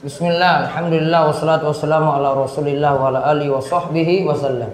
Bismillah, 0.00 0.64
Alhamdulillah, 0.64 1.28
wassalatu 1.28 1.68
wassalamu 1.68 2.16
ala 2.16 2.32
rasulillah 2.32 2.96
wa 2.96 3.12
ala 3.12 3.20
alihi 3.36 3.52
wa 3.52 3.60
sahbihi 3.60 4.24
wasallam 4.24 4.72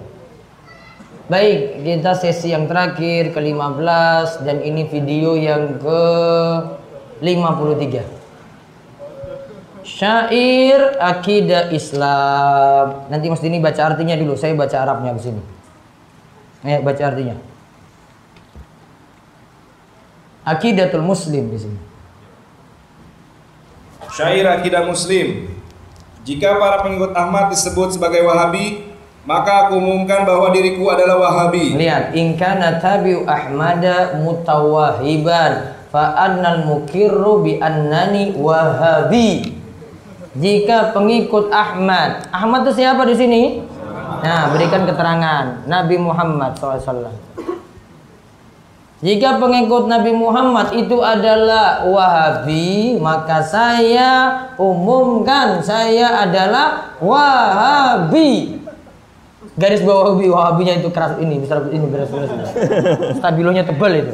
Baik, 1.27 1.83
kita 1.83 2.15
sesi 2.15 2.55
yang 2.55 2.71
terakhir 2.71 3.35
ke-15 3.35 4.47
dan 4.47 4.63
ini 4.63 4.87
video 4.87 5.35
yang 5.35 5.83
ke-53 5.83 8.07
Syair 9.83 10.95
akidah 10.95 11.75
Islam. 11.75 13.11
Nanti 13.11 13.27
Mas 13.27 13.43
Dini 13.43 13.59
baca 13.59 13.83
artinya 13.83 14.15
dulu, 14.15 14.39
saya 14.39 14.55
baca 14.55 14.79
Arabnya 14.79 15.11
di 15.11 15.27
sini. 15.27 15.43
Eh, 16.63 16.79
baca 16.79 17.03
artinya. 17.03 17.35
Akidatul 20.47 21.03
Muslim 21.03 21.51
di 21.51 21.59
sini 21.59 21.96
Syair 24.17 24.49
akidah 24.49 24.81
muslim 24.81 25.45
Jika 26.25 26.57
para 26.57 26.81
pengikut 26.81 27.13
Ahmad 27.13 27.53
disebut 27.53 27.93
sebagai 27.93 28.25
Wahabi 28.25 28.89
Maka 29.29 29.69
aku 29.69 29.77
umumkan 29.77 30.25
bahwa 30.25 30.49
diriku 30.49 30.89
adalah 30.89 31.21
Wahabi 31.21 31.77
Lihat, 31.77 32.17
in 32.17 32.33
kana 32.33 32.81
tabi'u 32.81 33.29
Ahmada 33.29 34.17
mutawahiban 34.17 35.77
fa 35.87 36.13
annal 36.19 36.67
mukirru 36.67 37.43
bi 37.43 37.57
annani 37.63 38.35
wahabi. 38.35 39.55
Jika 40.37 40.93
pengikut 40.93 41.49
Ahmad, 41.49 42.29
Ahmad 42.29 42.67
itu 42.67 42.85
siapa 42.85 43.01
di 43.09 43.15
sini? 43.17 43.41
Nah, 44.21 44.53
berikan 44.53 44.85
keterangan 44.85 45.65
Nabi 45.65 45.97
Muhammad 45.97 46.53
SAW. 46.53 47.09
Jika 48.97 49.37
pengikut 49.37 49.85
Nabi 49.85 50.09
Muhammad 50.09 50.73
itu 50.73 50.97
adalah 51.05 51.85
Wahabi, 51.85 52.97
maka 52.97 53.45
saya 53.45 54.09
umumkan 54.57 55.61
saya 55.61 56.25
adalah 56.25 56.97
Wahabi. 56.97 58.57
Garis 59.53 59.85
bawah 59.85 60.13
Wahabi, 60.13 60.25
Wahabinya 60.33 60.73
itu 60.81 60.89
keras 60.89 61.13
ini, 61.21 61.37
besar 61.37 61.69
ini 61.69 61.85
beres 61.85 62.09
beres. 62.09 62.31
Stabilonya 63.21 63.69
tebal 63.69 63.93
itu. 64.01 64.13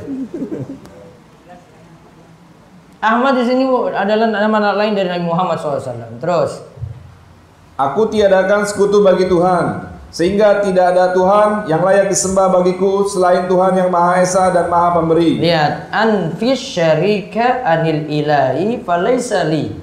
Ahmad 3.00 3.40
di 3.40 3.44
sini 3.48 3.64
adalah 3.92 4.28
nama 4.32 4.76
lain 4.76 4.96
dari 4.96 5.08
Nabi 5.12 5.24
Muhammad 5.28 5.60
SAW. 5.60 6.20
Terus, 6.20 6.74
Aku 7.74 8.06
tiadakan 8.06 8.70
sekutu 8.70 9.02
bagi 9.02 9.26
Tuhan 9.26 9.93
Sehingga 10.14 10.62
tidak 10.62 10.94
ada 10.94 11.10
Tuhan 11.10 11.66
yang 11.66 11.82
layak 11.82 12.14
disembah 12.14 12.54
bagiku 12.54 13.10
Selain 13.10 13.50
Tuhan 13.50 13.74
yang 13.74 13.90
Maha 13.90 14.22
Esa 14.22 14.54
dan 14.54 14.70
Maha 14.70 15.02
Pemberi. 15.02 15.42
Lihat 15.42 15.90
anfis 15.90 16.62
syarika 16.62 17.66
anil 17.66 18.06
ilahi 18.06 18.78
falaysa 18.86 19.42
li. 19.50 19.74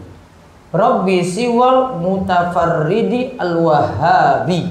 Rabbi 0.70 1.26
siwal 1.26 1.98
mutafarridi 1.98 3.34
al-wahabi. 3.42 4.70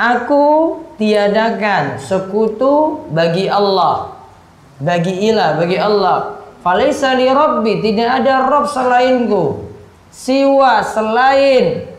Aku 0.00 0.44
tiadakan 0.96 2.00
sekutu 2.00 3.06
bagi 3.12 3.46
Allah 3.46 4.16
Bagi 4.80 5.28
ilah, 5.28 5.60
bagi 5.60 5.76
Allah. 5.76 6.40
Falaysa 6.64 7.14
li 7.14 7.28
Rabbi 7.28 7.84
Tidak 7.84 8.08
ada 8.24 8.48
Rabb 8.48 8.64
selainku. 8.64 9.68
Siwa 10.08 10.80
selain 10.80 11.91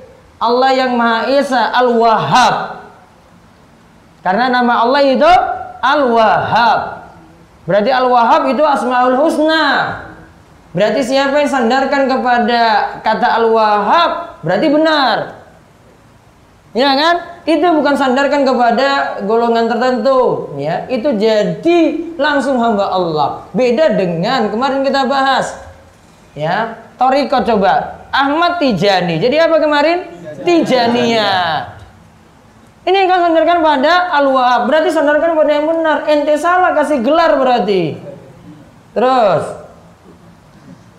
Allah 0.43 0.71
yang 0.75 0.99
Maha 0.99 1.31
Esa 1.31 1.71
Al-Wahhab 1.71 2.83
Karena 4.19 4.51
nama 4.51 4.83
Allah 4.83 5.01
itu 5.07 5.31
Al-Wahhab 5.79 6.79
Berarti 7.63 7.91
Al-Wahhab 7.95 8.51
itu 8.51 8.63
Asmaul 8.63 9.15
Husna 9.15 9.65
Berarti 10.75 11.01
siapa 11.05 11.39
yang 11.39 11.51
sandarkan 11.51 12.11
kepada 12.11 12.61
kata 12.99 13.27
Al-Wahhab 13.39 14.43
Berarti 14.43 14.67
benar 14.67 15.43
Ya 16.73 16.89
kan? 16.97 17.15
Itu 17.45 17.69
bukan 17.69 17.93
sandarkan 17.93 18.41
kepada 18.49 19.21
golongan 19.29 19.69
tertentu, 19.69 20.49
ya. 20.57 20.89
Itu 20.89 21.13
jadi 21.13 21.79
langsung 22.17 22.57
hamba 22.57 22.89
Allah. 22.89 23.45
Beda 23.53 23.93
dengan 23.93 24.49
kemarin 24.49 24.81
kita 24.81 25.05
bahas. 25.05 25.53
Ya, 26.33 26.81
Toriko 26.97 27.45
coba. 27.45 28.01
Ahmad 28.09 28.57
Tijani. 28.57 29.21
Jadi 29.21 29.37
apa 29.37 29.61
kemarin? 29.61 30.22
Tijaniyah. 30.43 31.73
Ini 32.83 33.07
kan 33.07 33.31
sandarkan 33.31 33.63
pada 33.63 34.11
Al-Wahab. 34.19 34.67
Berarti 34.67 34.91
sandarkan 34.91 35.39
pada 35.39 35.51
yang 35.55 35.67
benar. 35.71 35.97
Ente 36.11 36.35
salah 36.35 36.75
kasih 36.75 36.99
gelar 36.99 37.39
berarti. 37.39 37.95
Terus. 38.91 39.43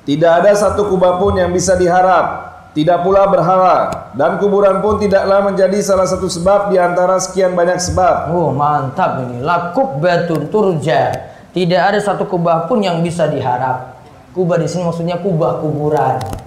Tidak 0.05 0.33
ada 0.45 0.53
satu 0.53 0.89
kubah 0.93 1.17
pun 1.17 1.33
yang 1.33 1.49
bisa 1.49 1.81
diharap 1.81 2.53
Tidak 2.77 3.01
pula 3.01 3.25
berhala 3.25 4.13
Dan 4.13 4.37
kuburan 4.37 4.85
pun 4.85 5.01
tidaklah 5.01 5.49
menjadi 5.49 5.81
salah 5.81 6.05
satu 6.05 6.29
sebab 6.29 6.69
di 6.69 6.77
antara 6.77 7.17
sekian 7.17 7.57
banyak 7.57 7.81
sebab 7.81 8.29
Oh 8.37 8.53
mantap 8.53 9.25
ini. 9.25 9.41
Lakub 9.41 10.05
batun 10.05 10.53
turja. 10.53 11.33
Tidak 11.57 11.81
ada 11.81 11.97
satu 12.03 12.29
kubah 12.29 12.69
pun 12.69 12.85
yang 12.85 13.01
bisa 13.01 13.31
diharap. 13.31 13.97
Kubah 14.37 14.59
di 14.59 14.67
sini 14.67 14.85
maksudnya 14.85 15.23
kubah 15.23 15.63
kuburan. 15.63 16.44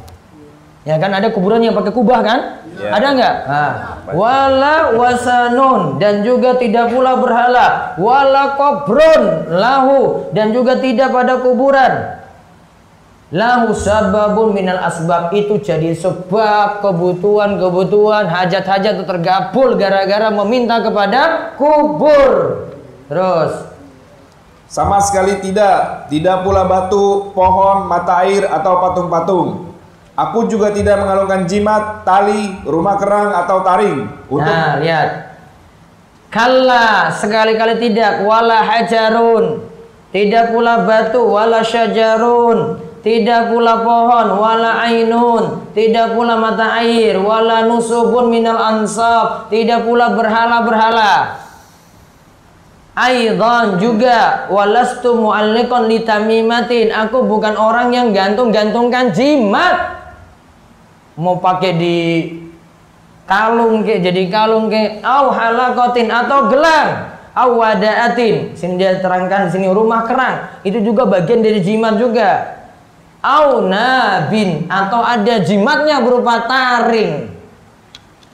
Ya 0.87 0.95
kan 0.95 1.11
ada 1.11 1.27
kuburan 1.35 1.59
yang 1.59 1.75
pakai 1.75 1.91
kubah 1.91 2.23
kan? 2.23 2.39
Ya. 2.79 2.95
Ada 2.95 3.07
nggak? 3.11 3.35
Nah. 3.43 3.71
Wala 4.15 4.95
wasanun 4.95 5.99
dan 5.99 6.23
juga 6.23 6.55
tidak 6.55 6.95
pula 6.95 7.19
berhala. 7.19 7.99
Wala 7.99 8.55
kobrun 8.55 9.51
lahu 9.51 10.31
dan 10.31 10.55
juga 10.55 10.79
tidak 10.79 11.11
pada 11.11 11.43
kuburan. 11.43 12.23
Lahu 13.35 13.75
sababun 13.75 14.55
minal 14.55 14.79
asbab 14.79 15.35
itu 15.35 15.59
jadi 15.59 15.91
sebab 15.91 16.79
kebutuhan-kebutuhan 16.79 18.31
hajat-hajat 18.31 18.95
itu 18.95 19.03
tergabul 19.03 19.75
gara-gara 19.75 20.31
meminta 20.31 20.79
kepada 20.79 21.51
kubur. 21.59 22.63
Terus 23.11 23.75
Sama 24.67 24.99
sekali 24.99 25.39
tidak 25.43 26.07
Tidak 26.11 26.43
pula 26.43 26.63
batu, 26.67 27.31
pohon, 27.35 27.87
mata 27.91 28.23
air 28.23 28.47
atau 28.47 28.79
patung-patung 28.79 29.66
Aku 30.17 30.49
juga 30.49 30.73
tidak 30.73 30.97
mengalungkan 30.97 31.45
jimat, 31.45 32.01
tali, 32.01 32.57
rumah 32.65 32.97
kerang 32.97 33.29
atau 33.37 33.61
taring 33.61 34.01
Untuk 34.25 34.49
Nah, 34.49 34.81
lihat. 34.81 35.09
Kalla 36.33 37.13
sekali-kali 37.13 37.77
tidak 37.77 38.25
wala 38.25 38.65
hajarun. 38.65 39.61
Tidak 40.09 40.49
pula 40.49 40.89
batu 40.89 41.21
wala 41.21 41.61
syajarun. 41.61 42.81
Tidak 43.05 43.53
pula 43.53 43.85
pohon 43.85 44.41
wala 44.41 44.83
ainun. 44.83 45.69
Tidak 45.71 46.17
pula 46.17 46.35
mata 46.35 46.81
air 46.81 47.15
wala 47.21 47.69
nusubun 47.69 48.33
minal 48.33 48.57
ansab. 48.57 49.47
Tidak 49.53 49.85
pula 49.85 50.17
berhala-berhala. 50.17 51.45
Aidan 52.97 53.77
juga 53.77 54.49
walastu 54.49 55.13
mu'alliqan 55.13 55.85
litamimatin. 55.85 56.89
Aku 56.89 57.23
bukan 57.29 57.53
orang 57.53 57.93
yang 57.93 58.09
gantung-gantungkan 58.09 59.13
jimat. 59.13 59.96
Mau 61.17 61.41
pakai 61.41 61.73
di 61.73 61.97
kalung 63.25 63.81
ke 63.83 63.99
jadi 63.99 64.29
kalung 64.29 64.69
ke 64.69 65.01
au 65.01 65.33
halakotin 65.33 66.07
atau 66.13 66.47
gelang 66.49 67.17
au 67.37 67.61
wadaatin. 67.61 68.57
Sini 68.57 68.81
dia 68.81 68.97
terangkan 68.97 69.53
sini 69.53 69.69
rumah 69.69 70.09
kerang. 70.09 70.61
Itu 70.65 70.81
juga 70.81 71.05
bagian 71.05 71.45
dari 71.45 71.61
jimat 71.61 72.01
juga. 72.01 72.57
Au 73.21 73.65
nabin 73.65 74.65
atau 74.69 75.01
ada 75.05 75.41
jimatnya 75.41 76.01
berupa 76.01 76.45
taring. 76.49 77.29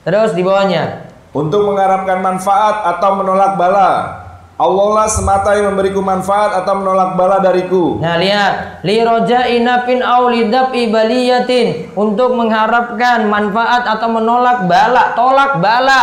Terus 0.04 0.32
di 0.32 0.40
bawahnya. 0.44 1.08
Untuk 1.34 1.66
mengharapkan 1.66 2.22
manfaat 2.22 2.96
atau 2.96 3.18
menolak 3.18 3.58
bala. 3.58 4.23
Allah 4.54 4.86
lah 4.94 5.08
semata 5.10 5.50
yang 5.58 5.74
memberiku 5.74 5.98
manfaat 5.98 6.62
atau 6.62 6.78
menolak 6.78 7.18
bala 7.18 7.42
dariku. 7.42 7.98
Nah 7.98 8.14
lihat 8.14 8.86
li 8.86 9.02
roja'i 9.02 9.58
nafin 9.66 9.98
au 9.98 10.30
lidab 10.30 10.70
ibaliyatin 10.70 11.90
untuk 11.98 12.38
mengharapkan 12.38 13.26
manfaat 13.26 13.82
atau 13.82 14.14
menolak 14.14 14.70
bala, 14.70 15.10
tolak 15.18 15.58
bala. 15.58 16.02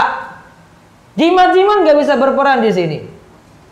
Jimat-jimat 1.15 1.87
nggak 1.87 1.97
bisa 2.03 2.19
berperan 2.19 2.59
di 2.59 2.71
sini. 2.75 2.97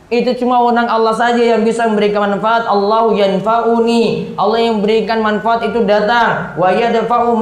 Itu 0.10 0.32
cuma 0.42 0.64
wewenang 0.64 0.88
Allah 0.88 1.14
saja 1.14 1.44
yang 1.44 1.68
bisa 1.68 1.84
memberikan 1.84 2.32
manfaat. 2.32 2.64
Allah 2.64 3.14
yanfa'uni. 3.14 4.34
Allah 4.40 4.58
yang 4.64 4.80
memberikan 4.80 5.20
manfaat 5.20 5.70
itu 5.70 5.84
datang. 5.84 6.56
Wa 6.56 6.72
yadfa'u 6.72 7.36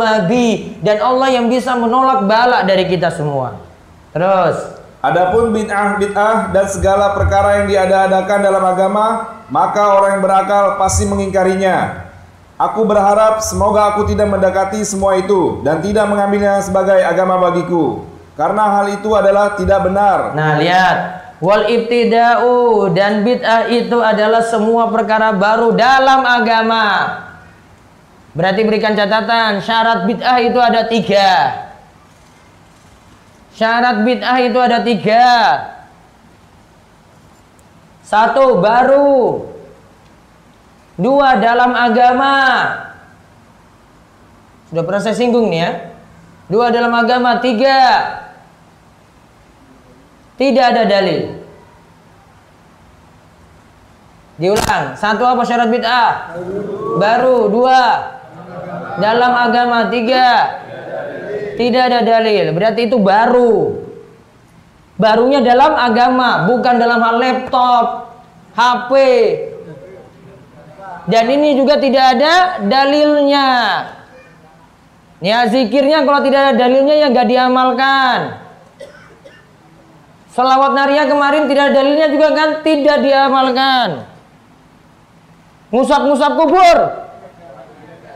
dan 0.82 0.98
Allah 1.00 1.28
yang 1.32 1.48
bisa 1.54 1.78
menolak 1.78 2.26
bala 2.26 2.66
dari 2.66 2.90
kita 2.90 3.14
semua. 3.14 3.62
Terus 4.12 4.77
Adapun 5.08 5.56
bid'ah 5.56 5.96
bid'ah 5.96 6.52
dan 6.52 6.66
segala 6.68 7.16
perkara 7.16 7.64
yang 7.64 7.72
diada-adakan 7.72 8.40
dalam 8.44 8.60
agama, 8.60 9.06
maka 9.48 9.96
orang 9.96 10.20
yang 10.20 10.24
berakal 10.28 10.76
pasti 10.76 11.08
mengingkarinya. 11.08 12.04
Aku 12.60 12.84
berharap 12.84 13.40
semoga 13.40 13.96
aku 13.96 14.04
tidak 14.10 14.28
mendekati 14.28 14.84
semua 14.84 15.16
itu 15.16 15.64
dan 15.64 15.80
tidak 15.80 16.12
mengambilnya 16.12 16.60
sebagai 16.60 17.00
agama 17.00 17.40
bagiku. 17.40 18.04
Karena 18.36 18.68
hal 18.68 19.00
itu 19.00 19.10
adalah 19.16 19.56
tidak 19.56 19.88
benar. 19.88 20.36
Nah, 20.36 20.60
lihat. 20.60 20.98
Wal 21.38 21.70
ibtida'u 21.70 22.90
dan 22.98 23.22
bid'ah 23.22 23.70
itu 23.70 24.02
adalah 24.02 24.42
semua 24.42 24.90
perkara 24.90 25.32
baru 25.38 25.72
dalam 25.72 26.26
agama. 26.26 26.86
Berarti 28.34 28.62
berikan 28.66 28.98
catatan, 28.98 29.62
syarat 29.62 30.10
bid'ah 30.10 30.38
itu 30.42 30.58
ada 30.58 30.90
tiga. 30.90 31.30
Syarat 33.58 34.06
bid'ah 34.06 34.38
itu 34.46 34.60
ada 34.62 34.86
tiga. 34.86 35.28
Satu, 38.06 38.62
baru. 38.62 39.50
Dua, 40.94 41.42
dalam 41.42 41.74
agama. 41.74 42.38
Sudah 44.70 44.84
pernah 44.86 45.02
saya 45.02 45.18
singgung 45.18 45.50
nih 45.50 45.60
ya. 45.66 45.72
Dua, 46.54 46.70
dalam 46.70 46.94
agama. 46.94 47.42
Tiga, 47.42 47.82
tidak 50.38 50.66
ada 50.78 50.84
dalil. 50.86 51.42
Diulang. 54.38 54.94
Satu 54.94 55.26
apa 55.26 55.42
syarat 55.42 55.74
bid'ah? 55.74 56.38
Baru. 57.02 57.50
Dua. 57.50 57.82
Dalam 59.02 59.34
agama. 59.34 59.90
Tiga. 59.90 60.62
Tidak 61.58 61.84
ada 61.90 62.06
dalil. 62.06 62.54
Berarti 62.54 62.86
itu 62.86 63.02
baru. 63.02 63.82
Barunya 64.98 65.42
dalam 65.42 65.74
agama, 65.74 66.46
bukan 66.46 66.76
dalam 66.78 67.02
hal 67.02 67.16
laptop, 67.18 67.86
HP. 68.54 68.92
Dan 71.10 71.26
ini 71.34 71.58
juga 71.58 71.82
tidak 71.82 72.18
ada 72.18 72.34
dalilnya. 72.66 73.50
Ya 75.18 75.50
zikirnya 75.50 76.06
kalau 76.06 76.22
tidak 76.22 76.40
ada 76.46 76.54
dalilnya 76.54 76.96
ya 76.98 77.08
nggak 77.10 77.30
diamalkan. 77.30 78.20
Salawat 80.34 80.78
naria 80.78 81.10
kemarin 81.10 81.50
tidak 81.50 81.74
ada 81.74 81.82
dalilnya 81.82 82.08
juga 82.14 82.28
kan 82.38 82.50
tidak 82.62 82.98
diamalkan. 83.02 83.90
Ngusap-ngusap 85.74 86.32
kubur 86.38 86.78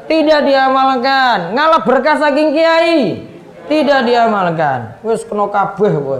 tidak 0.05 0.39
diamalkan. 0.45 1.57
Ngalap 1.57 1.83
berkah 1.89 2.21
saking 2.21 2.53
kiai 2.53 3.30
tidak 3.71 4.03
diamalkan. 4.03 4.99
Wis 4.99 5.23
kena 5.23 5.47
kabeh 5.47 5.93
kowe. 5.95 6.19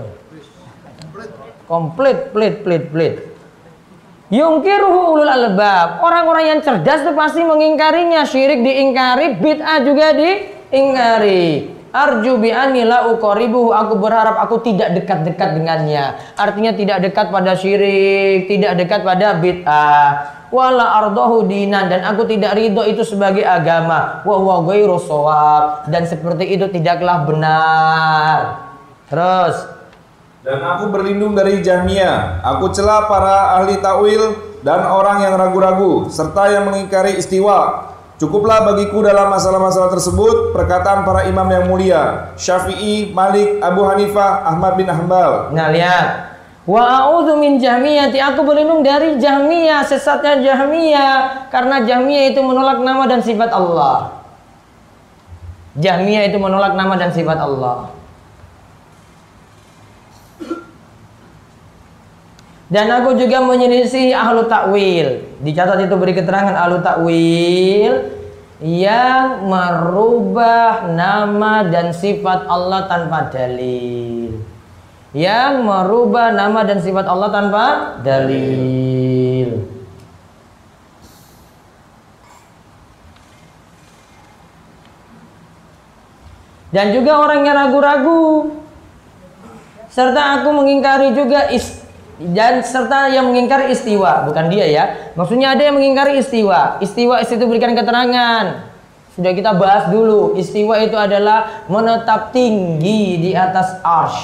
Komplit, 1.67 2.31
plit, 2.31 2.63
plit, 2.63 2.83
plit. 2.87 3.15
Yungkiruhu 4.31 5.19
ulul 5.19 5.27
albab. 5.27 5.99
Orang-orang 5.99 6.55
yang 6.55 6.59
cerdas 6.63 7.03
itu 7.03 7.11
pasti 7.11 7.43
mengingkarinya. 7.43 8.23
Syirik 8.23 8.63
diingkari, 8.63 9.35
bid'ah 9.43 9.83
juga 9.83 10.15
diingkari. 10.15 11.80
Arju 11.91 12.39
bi 12.39 12.55
la 12.87 13.11
uqaribuhu 13.11 13.75
aku 13.75 13.99
berharap 13.99 14.39
aku 14.39 14.63
tidak 14.63 14.95
dekat-dekat 14.95 15.59
dengannya. 15.59 16.15
Artinya 16.39 16.71
tidak 16.71 17.03
dekat 17.03 17.27
pada 17.27 17.51
syirik, 17.59 18.47
tidak 18.47 18.79
dekat 18.79 19.03
pada 19.03 19.35
bid'ah. 19.43 20.09
Wala 20.51 21.03
ardahu 21.03 21.47
dinan 21.47 21.91
dan 21.91 22.07
aku 22.07 22.27
tidak 22.27 22.55
ridho 22.55 22.83
itu 22.87 23.03
sebagai 23.03 23.43
agama. 23.43 24.23
Wa 24.23 24.35
huwa 24.39 24.63
ghairu 24.67 24.99
dan 25.91 26.03
seperti 26.07 26.55
itu 26.55 26.71
tidaklah 26.71 27.27
benar. 27.27 28.39
Terus 29.11 29.55
dan 30.41 30.57
aku 30.57 30.89
berlindung 30.89 31.35
dari 31.35 31.59
Jahmiyah. 31.59 32.41
Aku 32.55 32.71
celah 32.73 33.05
para 33.11 33.61
ahli 33.61 33.77
takwil 33.83 34.51
dan 34.63 34.81
orang 34.87 35.27
yang 35.27 35.35
ragu-ragu 35.37 36.07
serta 36.07 36.49
yang 36.49 36.65
mengingkari 36.71 37.19
istiwa 37.19 37.90
Cukuplah 38.21 38.61
bagiku 38.61 39.01
dalam 39.01 39.33
masalah-masalah 39.33 39.89
tersebut 39.97 40.53
perkataan 40.53 41.01
para 41.01 41.25
imam 41.25 41.49
yang 41.49 41.65
mulia 41.65 42.29
Syafi'i, 42.37 43.09
Malik, 43.09 43.57
Abu 43.65 43.81
Hanifah, 43.81 44.45
Ahmad 44.45 44.77
bin 44.77 44.85
Hanbal. 44.85 45.49
Nah 45.57 45.73
lihat, 45.73 46.37
wa 46.69 46.85
a'udzu 46.85 47.33
min 47.41 47.57
jahmiyati 47.57 48.21
aku 48.21 48.45
berlindung 48.45 48.85
dari 48.85 49.17
jahmiyah 49.17 49.81
sesatnya 49.81 50.37
jahmiyah 50.37 51.49
karena 51.49 51.81
jahmiyah 51.81 52.29
itu 52.29 52.45
menolak 52.45 52.77
nama 52.85 53.09
dan 53.09 53.25
sifat 53.25 53.49
Allah. 53.49 54.21
Jahmiyah 55.81 56.29
itu 56.29 56.37
menolak 56.37 56.77
nama 56.77 56.93
dan 57.01 57.09
sifat 57.09 57.41
Allah. 57.41 57.89
Dan 62.71 62.87
aku 62.87 63.19
juga 63.19 63.43
menyelisih 63.43 64.15
ahlu 64.15 64.47
takwil. 64.47 65.27
Dicatat 65.43 65.83
itu 65.83 65.95
beri 65.99 66.15
keterangan 66.15 66.55
ahlu 66.55 66.79
takwil 66.79 68.15
yang 68.63 69.43
merubah 69.43 70.87
nama 70.87 71.67
dan 71.67 71.91
sifat 71.91 72.47
Allah 72.47 72.87
tanpa 72.87 73.27
dalil. 73.27 74.39
Yang 75.11 75.53
merubah 75.67 76.31
nama 76.31 76.63
dan 76.63 76.79
sifat 76.79 77.03
Allah 77.11 77.27
tanpa 77.27 77.65
dalil. 77.99 79.67
Dan 86.71 86.95
juga 86.95 87.19
orang 87.19 87.43
yang 87.43 87.67
ragu-ragu 87.67 88.55
serta 89.91 90.39
aku 90.39 90.55
mengingkari 90.55 91.11
juga 91.11 91.51
ist 91.51 91.80
dan 92.29 92.61
serta 92.61 93.09
yang 93.09 93.33
mengingkari 93.33 93.73
istiwa 93.73 94.29
bukan 94.29 94.53
dia 94.53 94.69
ya. 94.69 94.83
Maksudnya 95.17 95.57
ada 95.57 95.65
yang 95.65 95.73
mengingkari 95.73 96.21
istiwa. 96.21 96.77
Istiwa 96.77 97.17
itu 97.25 97.45
berikan 97.49 97.73
keterangan. 97.73 98.69
Sudah 99.17 99.31
kita 99.33 99.57
bahas 99.57 99.89
dulu 99.89 100.37
istiwa 100.37 100.77
itu 100.79 100.93
adalah 100.95 101.65
menetap 101.65 102.29
tinggi 102.29 103.17
di 103.17 103.31
atas 103.33 103.81
arsh. 103.81 104.21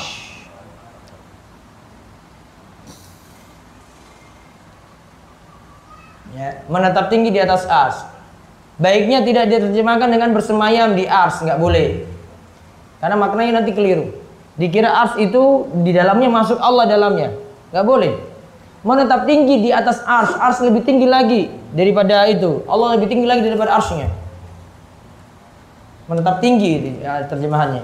Ya 6.37 6.61
menetap 6.69 7.09
tinggi 7.09 7.33
di 7.33 7.41
atas 7.41 7.65
arsh. 7.65 8.05
Baiknya 8.77 9.25
tidak 9.25 9.49
diterjemahkan 9.49 10.13
dengan 10.13 10.29
bersemayam 10.37 10.93
di 10.93 11.09
arsh 11.09 11.41
nggak 11.41 11.57
boleh. 11.57 12.05
Karena 13.01 13.17
maknanya 13.17 13.65
nanti 13.65 13.73
keliru. 13.73 14.13
Dikira 14.53 14.93
arsh 15.01 15.17
itu 15.17 15.65
di 15.81 15.91
dalamnya 15.97 16.29
masuk 16.29 16.61
Allah 16.61 16.85
dalamnya 16.85 17.46
Gak 17.71 17.85
boleh. 17.85 18.15
Menetap 18.85 19.27
tinggi 19.27 19.67
di 19.67 19.69
atas 19.73 19.99
ars. 20.07 20.31
Ars 20.37 20.63
lebih 20.63 20.85
tinggi 20.87 21.07
lagi 21.09 21.51
daripada 21.75 22.23
itu. 22.29 22.63
Allah 22.69 22.95
lebih 22.95 23.11
tinggi 23.11 23.27
lagi 23.27 23.43
daripada 23.43 23.75
arsnya. 23.75 24.07
Menetap 26.07 26.39
tinggi 26.39 27.03
ya, 27.03 27.27
terjemahannya. 27.27 27.83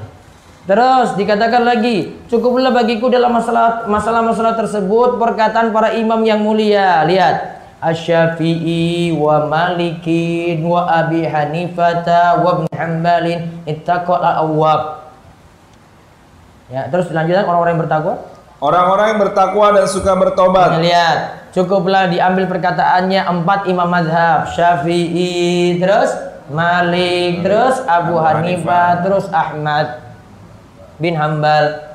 Terus 0.64 1.20
dikatakan 1.20 1.68
lagi, 1.68 2.16
cukuplah 2.32 2.72
bagiku 2.72 3.12
dalam 3.12 3.36
masalah 3.36 3.84
masalah-masalah 3.84 4.56
tersebut 4.56 5.20
perkataan 5.20 5.76
para 5.76 5.92
imam 5.92 6.24
yang 6.24 6.40
mulia. 6.40 7.04
Lihat, 7.04 7.60
Asy-Syafi'i 7.84 9.12
wa 9.12 9.44
Malikin 9.44 10.64
wa 10.64 10.88
Abi 10.88 11.28
Hanifata 11.28 12.40
wa 12.40 12.64
Ibn 12.64 12.66
Hanbalin 12.72 13.60
ittaqal 13.68 14.24
awwab. 14.24 15.12
Ya, 16.72 16.88
terus 16.88 17.12
lanjutan 17.12 17.44
orang-orang 17.44 17.76
yang 17.76 17.84
bertakwa. 17.84 18.33
Orang-orang 18.64 19.06
yang 19.12 19.20
bertakwa 19.28 19.76
dan 19.76 19.92
suka 19.92 20.16
bertobat. 20.16 20.80
Lihat, 20.80 21.52
cukuplah 21.52 22.08
diambil 22.08 22.48
perkataannya 22.48 23.20
empat 23.28 23.68
imam 23.68 23.92
madhab. 23.92 24.56
Syafi'i, 24.56 25.76
terus 25.84 26.16
Malik, 26.48 27.44
terus 27.44 27.84
Abu 27.84 28.16
Hanifah, 28.16 29.04
terus 29.04 29.28
Ahmad 29.36 30.00
bin 30.96 31.12
Hambal. 31.20 31.92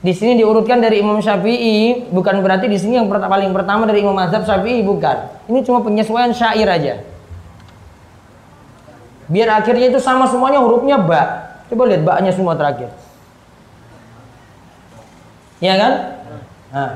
Di 0.00 0.16
sini 0.16 0.40
diurutkan 0.40 0.80
dari 0.80 1.04
Imam 1.04 1.20
Syafi'i, 1.20 2.08
bukan 2.08 2.40
berarti 2.40 2.72
di 2.72 2.80
sini 2.80 2.96
yang 2.96 3.12
paling 3.12 3.52
pertama 3.52 3.84
dari 3.84 4.00
Imam 4.00 4.16
Mazhab 4.16 4.40
Syafi'i 4.48 4.80
bukan. 4.80 5.20
Ini 5.52 5.60
cuma 5.68 5.84
penyesuaian 5.84 6.32
syair 6.32 6.64
aja. 6.64 7.04
Biar 9.28 9.52
akhirnya 9.60 9.92
itu 9.92 10.00
sama 10.00 10.24
semuanya 10.24 10.64
hurufnya 10.64 10.96
ba. 10.96 11.22
Coba 11.68 11.92
lihat 11.92 12.08
baknya 12.08 12.32
semua 12.32 12.56
terakhir. 12.56 12.88
Iya 15.60 15.74
kan? 15.80 15.92
Nah, 16.72 16.90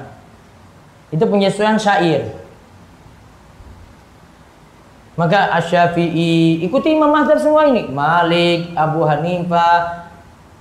itu 1.08 1.24
penyesuaian 1.24 1.80
syair. 1.80 2.36
Maka 5.16 5.52
Asy-Syafi'i 5.60 6.64
ikuti 6.64 6.96
Imam 6.96 7.12
Mazhab 7.12 7.36
semua 7.36 7.68
ini. 7.68 7.88
Malik, 7.92 8.72
Abu 8.72 9.04
Hanifah, 9.04 10.08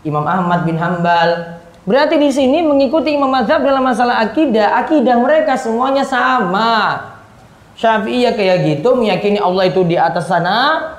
Imam 0.03 0.25
Ahmad 0.27 0.67
bin 0.67 0.75
Hambal. 0.75 1.59
Berarti 1.87 2.19
di 2.19 2.27
sini 2.27 2.59
mengikuti 2.59 3.15
Imam 3.15 3.31
Mazhab 3.31 3.63
dalam 3.63 3.83
masalah 3.83 4.19
akidah, 4.19 4.79
akidah 4.83 5.15
mereka 5.15 5.55
semuanya 5.55 6.03
sama. 6.03 6.99
Syafi'i 7.79 8.27
ya 8.27 8.35
kayak 8.35 8.67
gitu, 8.67 8.99
meyakini 8.99 9.39
Allah 9.39 9.71
itu 9.71 9.87
di 9.87 9.95
atas 9.95 10.27
sana. 10.27 10.91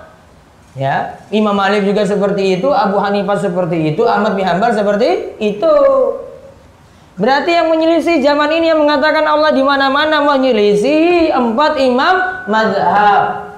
Ya, 0.79 1.19
Imam 1.35 1.53
Malik 1.53 1.83
juga 1.85 2.07
seperti 2.07 2.57
itu, 2.63 2.71
Abu 2.71 2.97
Hanifah 3.03 3.37
seperti 3.37 3.93
itu, 3.93 4.07
Ahmad 4.07 4.39
bin 4.39 4.47
Hambal 4.47 4.73
seperti 4.73 5.37
itu. 5.43 5.75
Berarti 7.21 7.53
yang 7.53 7.69
menyelisih 7.69 8.25
zaman 8.25 8.49
ini 8.49 8.73
yang 8.73 8.81
mengatakan 8.81 9.21
Allah 9.29 9.53
di 9.53 9.61
mana-mana 9.61 10.25
menyelisih 10.25 11.29
empat 11.37 11.77
imam 11.77 12.49
mazhab. 12.49 13.53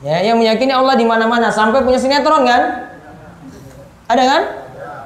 Ya, 0.00 0.24
yang 0.24 0.40
meyakini 0.40 0.72
Allah 0.72 0.96
di 0.96 1.04
mana-mana 1.04 1.52
sampai 1.52 1.84
punya 1.84 2.00
sinetron 2.00 2.48
kan? 2.48 2.88
Ada 4.08 4.24
kan? 4.24 4.42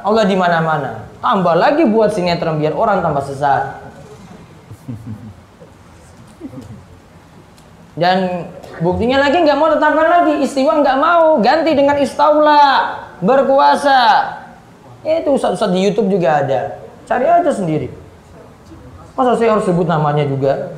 Allah 0.07 0.25
di 0.31 0.39
mana-mana. 0.39 1.03
Tambah 1.19 1.59
lagi 1.59 1.83
buat 1.83 2.15
sinetron 2.15 2.63
biar 2.63 2.71
orang 2.71 3.03
tambah 3.03 3.27
sesat. 3.27 3.83
Dan 7.99 8.47
buktinya 8.79 9.19
lagi 9.19 9.43
nggak 9.43 9.59
mau 9.59 9.67
tetapkan 9.75 10.07
lagi 10.07 10.47
istiwa 10.47 10.79
nggak 10.79 10.99
mau 11.03 11.43
ganti 11.43 11.75
dengan 11.75 11.99
istaula 11.99 12.95
berkuasa. 13.19 14.46
Itu 15.07 15.39
ustaz-ustaz 15.39 15.71
di 15.71 15.87
YouTube 15.87 16.11
juga 16.11 16.43
ada. 16.43 16.83
Cari 17.07 17.23
aja 17.31 17.55
sendiri. 17.55 17.87
Masa 19.15 19.39
saya 19.39 19.55
harus 19.55 19.63
sebut 19.63 19.87
namanya 19.87 20.27
juga? 20.27 20.75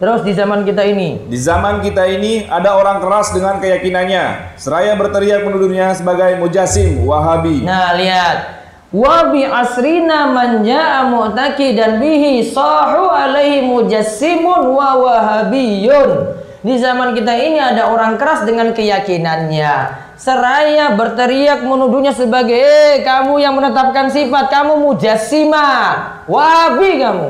Terus 0.00 0.24
di 0.24 0.32
zaman 0.32 0.64
kita 0.64 0.80
ini, 0.88 1.28
Di 1.28 1.36
zaman 1.36 1.84
kita 1.84 2.08
ini 2.08 2.48
ada 2.48 2.72
orang 2.80 3.04
keras 3.04 3.36
dengan 3.36 3.60
keyakinannya. 3.60 4.56
Seraya 4.56 4.96
berteriak 4.96 5.44
menuduhnya 5.44 5.92
sebagai 5.92 6.40
mujasim, 6.40 7.04
wahabi. 7.04 7.68
nah 7.68 7.92
lihat, 7.92 8.64
wa 8.88 9.28
bi 9.28 9.44
asrina 9.44 10.32
man 10.32 10.64
jaa 10.64 11.04
mu'taqidan 11.04 12.00
bihi 12.00 12.48
sahu 12.48 13.12
alaihi 13.12 13.68
mujassimun 13.68 14.72
wa 14.72 14.96
wahabiyun. 15.04 16.32
Di 16.64 16.80
zaman 16.80 17.12
kita 17.12 17.36
ini 17.36 17.60
ada 17.60 17.92
orang 17.92 18.16
keras 18.16 18.48
dengan 18.48 18.72
keyakinannya. 18.72 20.08
Seraya 20.20 20.92
berteriak 21.00 21.64
menuduhnya 21.64 22.12
sebagai 22.12 22.60
eh 22.60 23.00
kamu 23.00 23.40
yang 23.40 23.56
menetapkan 23.56 24.12
sifat, 24.12 24.52
kamu 24.52 24.76
mujassimah, 24.84 26.28
wahabi 26.28 27.00
kamu. 27.00 27.28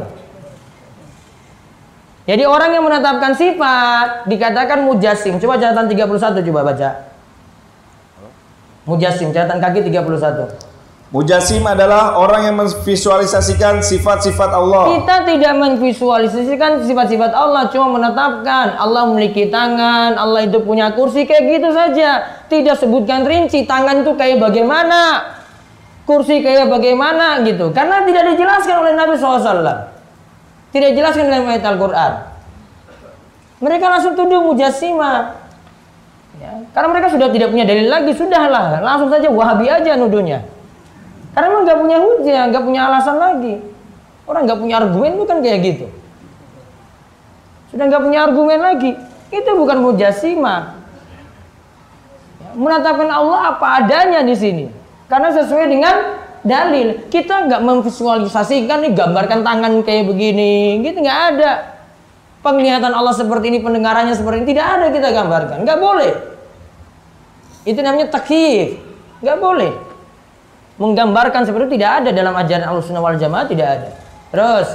Jadi 2.26 2.42
orang 2.50 2.75
yang 2.75 2.82
menetapkan 2.82 3.38
sifat 3.38 4.26
dikatakan 4.26 4.82
mujassim. 4.82 5.38
Coba 5.38 5.62
catatan 5.62 5.87
31 5.87 6.42
coba 6.50 6.61
baca. 6.66 6.90
Mujassim 8.90 9.30
catatan 9.30 9.62
kaki 9.62 9.87
31. 9.87 10.70
Mujasim 11.11 11.67
adalah 11.67 12.14
orang 12.23 12.47
yang 12.47 12.57
memvisualisasikan 12.62 13.83
sifat-sifat 13.83 14.47
Allah. 14.55 14.95
Kita 14.95 15.26
tidak 15.26 15.59
memvisualisasikan 15.59 16.87
sifat-sifat 16.87 17.35
Allah, 17.35 17.67
cuma 17.67 17.99
menetapkan 17.99 18.79
Allah 18.79 19.11
memiliki 19.11 19.50
tangan, 19.50 20.14
Allah 20.14 20.47
itu 20.47 20.62
punya 20.62 20.95
kursi 20.95 21.26
kayak 21.26 21.50
gitu 21.50 21.75
saja. 21.75 22.31
Tidak 22.47 22.79
sebutkan 22.79 23.26
rinci 23.26 23.67
tangan 23.67 24.07
itu 24.07 24.14
kayak 24.14 24.38
bagaimana, 24.38 25.35
kursi 26.07 26.47
kayak 26.47 26.71
bagaimana 26.71 27.43
gitu. 27.43 27.75
Karena 27.75 28.07
tidak 28.07 28.31
dijelaskan 28.31 28.76
oleh 28.79 28.93
Nabi 28.95 29.19
SAW. 29.19 29.67
Tidak 30.71 30.88
dijelaskan 30.95 31.26
dalam 31.26 31.50
ayat 31.50 31.67
Al-Quran. 31.75 32.12
Mereka 33.59 33.87
langsung 33.90 34.14
tuduh 34.14 34.47
mujassimah. 34.47 35.43
Ya, 36.38 36.55
karena 36.71 36.88
mereka 36.95 37.11
sudah 37.11 37.35
tidak 37.35 37.50
punya 37.50 37.67
dalil 37.67 37.90
lagi, 37.90 38.14
sudahlah 38.14 38.79
langsung 38.79 39.11
saja 39.11 39.26
wahabi 39.26 39.67
aja 39.67 39.99
nuduhnya. 39.99 40.60
Karena 41.30 41.46
memang 41.46 41.62
nggak 41.66 41.78
punya 41.78 41.99
hujah, 42.02 42.42
nggak 42.50 42.64
punya 42.66 42.80
alasan 42.90 43.16
lagi. 43.18 43.54
Orang 44.26 44.46
nggak 44.46 44.58
punya 44.58 44.75
argumen 44.82 45.10
itu 45.14 45.25
kan 45.26 45.38
kayak 45.42 45.58
gitu. 45.62 45.87
Sudah 47.70 47.84
nggak 47.87 48.02
punya 48.02 48.18
argumen 48.26 48.58
lagi. 48.58 48.90
Itu 49.30 49.50
bukan 49.54 49.78
mujassimah. 49.78 50.60
Ya, 52.42 52.50
menetapkan 52.58 53.10
Allah 53.10 53.54
apa 53.54 53.66
adanya 53.82 54.26
di 54.26 54.34
sini. 54.34 54.66
Karena 55.06 55.30
sesuai 55.30 55.70
dengan 55.70 55.94
dalil. 56.42 57.06
Kita 57.06 57.46
nggak 57.46 57.62
memvisualisasikan 57.62 58.90
nih 58.90 58.92
gambarkan 58.99 59.46
tangan 59.46 59.72
kayak 59.87 60.10
begini, 60.10 60.82
gitu 60.82 60.99
nggak 60.99 61.20
ada. 61.37 61.52
Penglihatan 62.40 62.90
Allah 62.90 63.14
seperti 63.14 63.52
ini, 63.54 63.58
pendengarannya 63.60 64.16
seperti 64.16 64.42
ini, 64.42 64.49
tidak 64.50 64.66
ada 64.66 64.87
kita 64.90 65.08
gambarkan. 65.14 65.62
Nggak 65.62 65.78
boleh. 65.78 66.12
Itu 67.62 67.78
namanya 67.87 68.10
takyif. 68.10 68.82
Nggak 69.22 69.38
boleh 69.38 69.89
menggambarkan 70.80 71.44
seperti 71.44 71.68
itu 71.68 71.75
tidak 71.76 71.92
ada 72.02 72.10
dalam 72.16 72.32
ajaran 72.32 72.66
Ahlussunnah 72.72 73.04
wal 73.04 73.20
Jamaah 73.20 73.44
tidak 73.44 73.68
ada. 73.68 73.88
Terus 74.32 74.68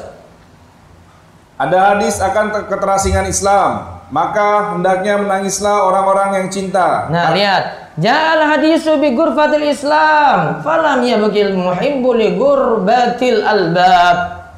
Ada 1.55 1.77
hadis 1.95 2.19
akan 2.19 2.51
ter- 2.51 2.67
keterasingan 2.67 3.31
Islam, 3.31 4.03
maka 4.11 4.75
hendaknya 4.75 5.15
menangislah 5.23 5.87
orang-orang 5.87 6.43
yang 6.43 6.47
cinta. 6.51 7.07
nah 7.07 7.31
lihat. 7.31 7.95
Ja'al 7.95 8.43
hadisu 8.43 8.99
bi 8.99 9.15
gurfatil 9.15 9.63
Islam. 9.63 10.59
Falam 10.67 10.99
yabqil 11.07 11.55
muhibbu 11.55 12.11
li 12.11 12.35
gurbatil 12.35 13.39
albab. 13.39 14.51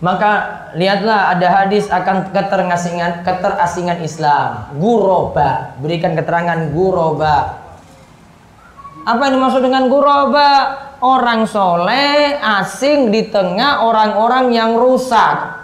Maka 0.00 0.32
lihatlah 0.80 1.36
ada 1.36 1.60
hadis 1.60 1.92
akan 1.92 2.32
keterasingan 2.32 3.20
keterasingan 3.20 4.00
Islam. 4.00 4.72
Guroba. 4.80 5.76
Berikan 5.76 6.16
keterangan 6.16 6.72
guroba 6.72 7.61
apa 9.02 9.20
yang 9.26 9.34
dimaksud 9.38 9.62
dengan 9.66 9.90
guroba 9.90 10.50
orang 11.02 11.46
soleh 11.46 12.38
asing 12.38 13.10
di 13.10 13.26
tengah 13.30 13.82
orang-orang 13.82 14.54
yang 14.54 14.78
rusak 14.78 15.62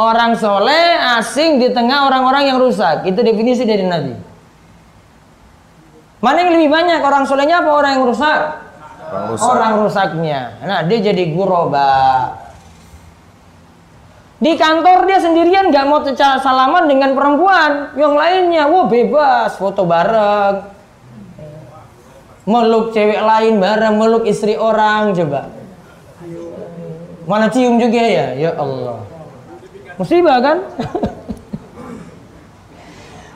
Orang 0.00 0.38
soleh 0.38 0.96
asing 1.18 1.60
di 1.60 1.68
tengah 1.76 2.08
orang-orang 2.08 2.48
yang 2.48 2.58
rusak. 2.62 3.04
Itu 3.04 3.20
definisi 3.20 3.68
dari 3.68 3.84
Nabi. 3.84 4.14
Mana 6.24 6.36
yang 6.40 6.52
lebih 6.56 6.70
banyak 6.72 7.00
orang 7.04 7.24
solehnya 7.28 7.60
apa 7.60 7.70
orang 7.74 7.92
yang 7.98 8.04
rusak? 8.08 8.40
Orang 9.10 9.24
rusak. 9.34 9.44
Orang 9.50 9.72
rusaknya. 9.82 10.40
Nah 10.62 10.80
dia 10.88 10.98
jadi 11.04 11.34
guroba. 11.34 11.90
Di 14.40 14.56
kantor 14.56 15.04
dia 15.04 15.20
sendirian 15.20 15.68
nggak 15.68 15.84
mau 15.84 16.00
salaman 16.16 16.88
dengan 16.88 17.12
perempuan. 17.12 17.92
Yang 17.92 18.14
lainnya, 18.16 18.64
wah 18.72 18.88
bebas 18.88 19.60
foto 19.60 19.84
bareng. 19.84 20.64
Meluk 22.48 22.96
cewek 22.96 23.20
lain 23.20 23.60
bareng, 23.60 24.00
meluk 24.00 24.24
istri 24.24 24.56
orang 24.56 25.12
coba. 25.12 25.52
Mana 27.28 27.52
cium 27.52 27.76
juga 27.76 28.00
ya? 28.00 28.32
Ya 28.32 28.56
Allah. 28.56 29.04
Musibah 30.00 30.40
kan? 30.40 30.64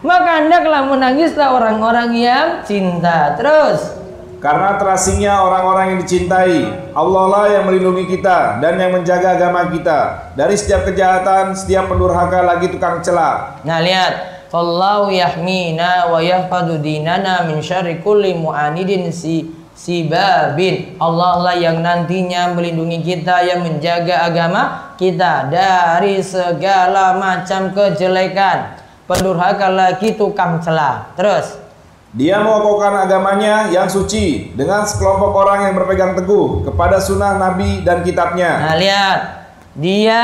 Maka 0.09 0.33
hendaklah 0.41 0.89
menangislah 0.89 1.53
orang-orang 1.53 2.17
yang 2.17 2.49
cinta. 2.65 3.37
Terus 3.37 4.04
Karena 4.45 4.77
terasingnya 4.77 5.41
orang-orang 5.41 5.97
yang 5.97 5.99
dicintai, 6.05 6.69
Allah 6.93 7.25
lah 7.33 7.45
yang 7.49 7.65
melindungi 7.65 8.13
kita 8.13 8.61
dan 8.61 8.77
yang 8.77 8.93
menjaga 8.93 9.41
agama 9.41 9.73
kita 9.73 10.29
dari 10.37 10.53
setiap 10.53 10.85
kejahatan, 10.85 11.57
setiap 11.57 11.89
pendurhaka 11.89 12.45
lagi 12.45 12.69
tukang 12.69 13.01
cela. 13.01 13.57
Nah 13.65 13.81
lihat, 13.81 14.45
Fallahu 14.53 15.09
yahmina 15.09 16.13
wa 16.13 16.21
yahfadu 16.21 16.77
dinana 16.85 17.49
min 17.49 17.65
syarri 17.65 18.05
kulli 18.05 18.37
mu'anidin 18.37 19.09
si 19.09 19.49
sibabin. 19.73 21.01
Allah 21.01 21.41
lah 21.41 21.57
yang 21.57 21.81
nantinya 21.81 22.53
melindungi 22.53 23.01
kita, 23.01 23.49
yang 23.49 23.65
menjaga 23.65 24.29
agama 24.29 24.93
kita 25.01 25.49
dari 25.49 26.21
segala 26.21 27.17
macam 27.17 27.73
kejelekan. 27.73 28.77
Pendurhaka 29.09 29.73
lagi 29.73 30.13
tukang 30.21 30.61
celah. 30.61 31.17
Terus, 31.17 31.64
Dia 32.15 32.39
mengokohkan 32.39 32.95
agamanya 32.95 33.75
yang 33.75 33.91
suci 33.91 34.55
dengan 34.55 34.87
sekelompok 34.87 35.35
orang 35.35 35.67
yang 35.67 35.75
berpegang 35.75 36.15
teguh 36.15 36.63
kepada 36.63 37.03
sunnah 37.03 37.43
Nabi 37.43 37.83
dan 37.83 38.07
kitabnya. 38.07 38.63
Nah 38.63 38.77
lihat. 38.79 39.21
Dia 39.75 40.23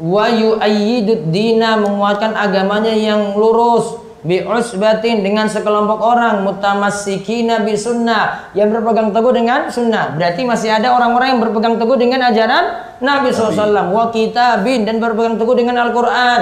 wa 0.00 0.24
yu'ayyidud 0.24 1.28
dina 1.28 1.76
menguatkan 1.76 2.32
agamanya 2.32 2.96
yang 2.96 3.36
lurus 3.36 4.00
bi 4.24 4.40
usbatin 4.40 5.20
dengan 5.20 5.46
sekelompok 5.52 6.00
orang 6.00 6.42
mutamassikina 6.42 7.60
bi 7.60 7.76
sunnah 7.76 8.48
yang 8.56 8.72
berpegang 8.72 9.12
teguh 9.12 9.36
dengan 9.36 9.68
sunnah. 9.68 10.16
Berarti 10.16 10.48
masih 10.48 10.72
ada 10.72 10.96
orang-orang 10.96 11.36
yang 11.36 11.40
berpegang 11.44 11.76
teguh 11.76 12.00
dengan 12.00 12.24
ajaran 12.32 12.64
Nabi 13.04 13.28
SAW 13.36 13.92
wa 13.92 14.08
kitabin 14.08 14.88
dan 14.88 14.96
berpegang 14.96 15.36
teguh 15.36 15.52
dengan 15.52 15.76
Al-Quran. 15.84 16.40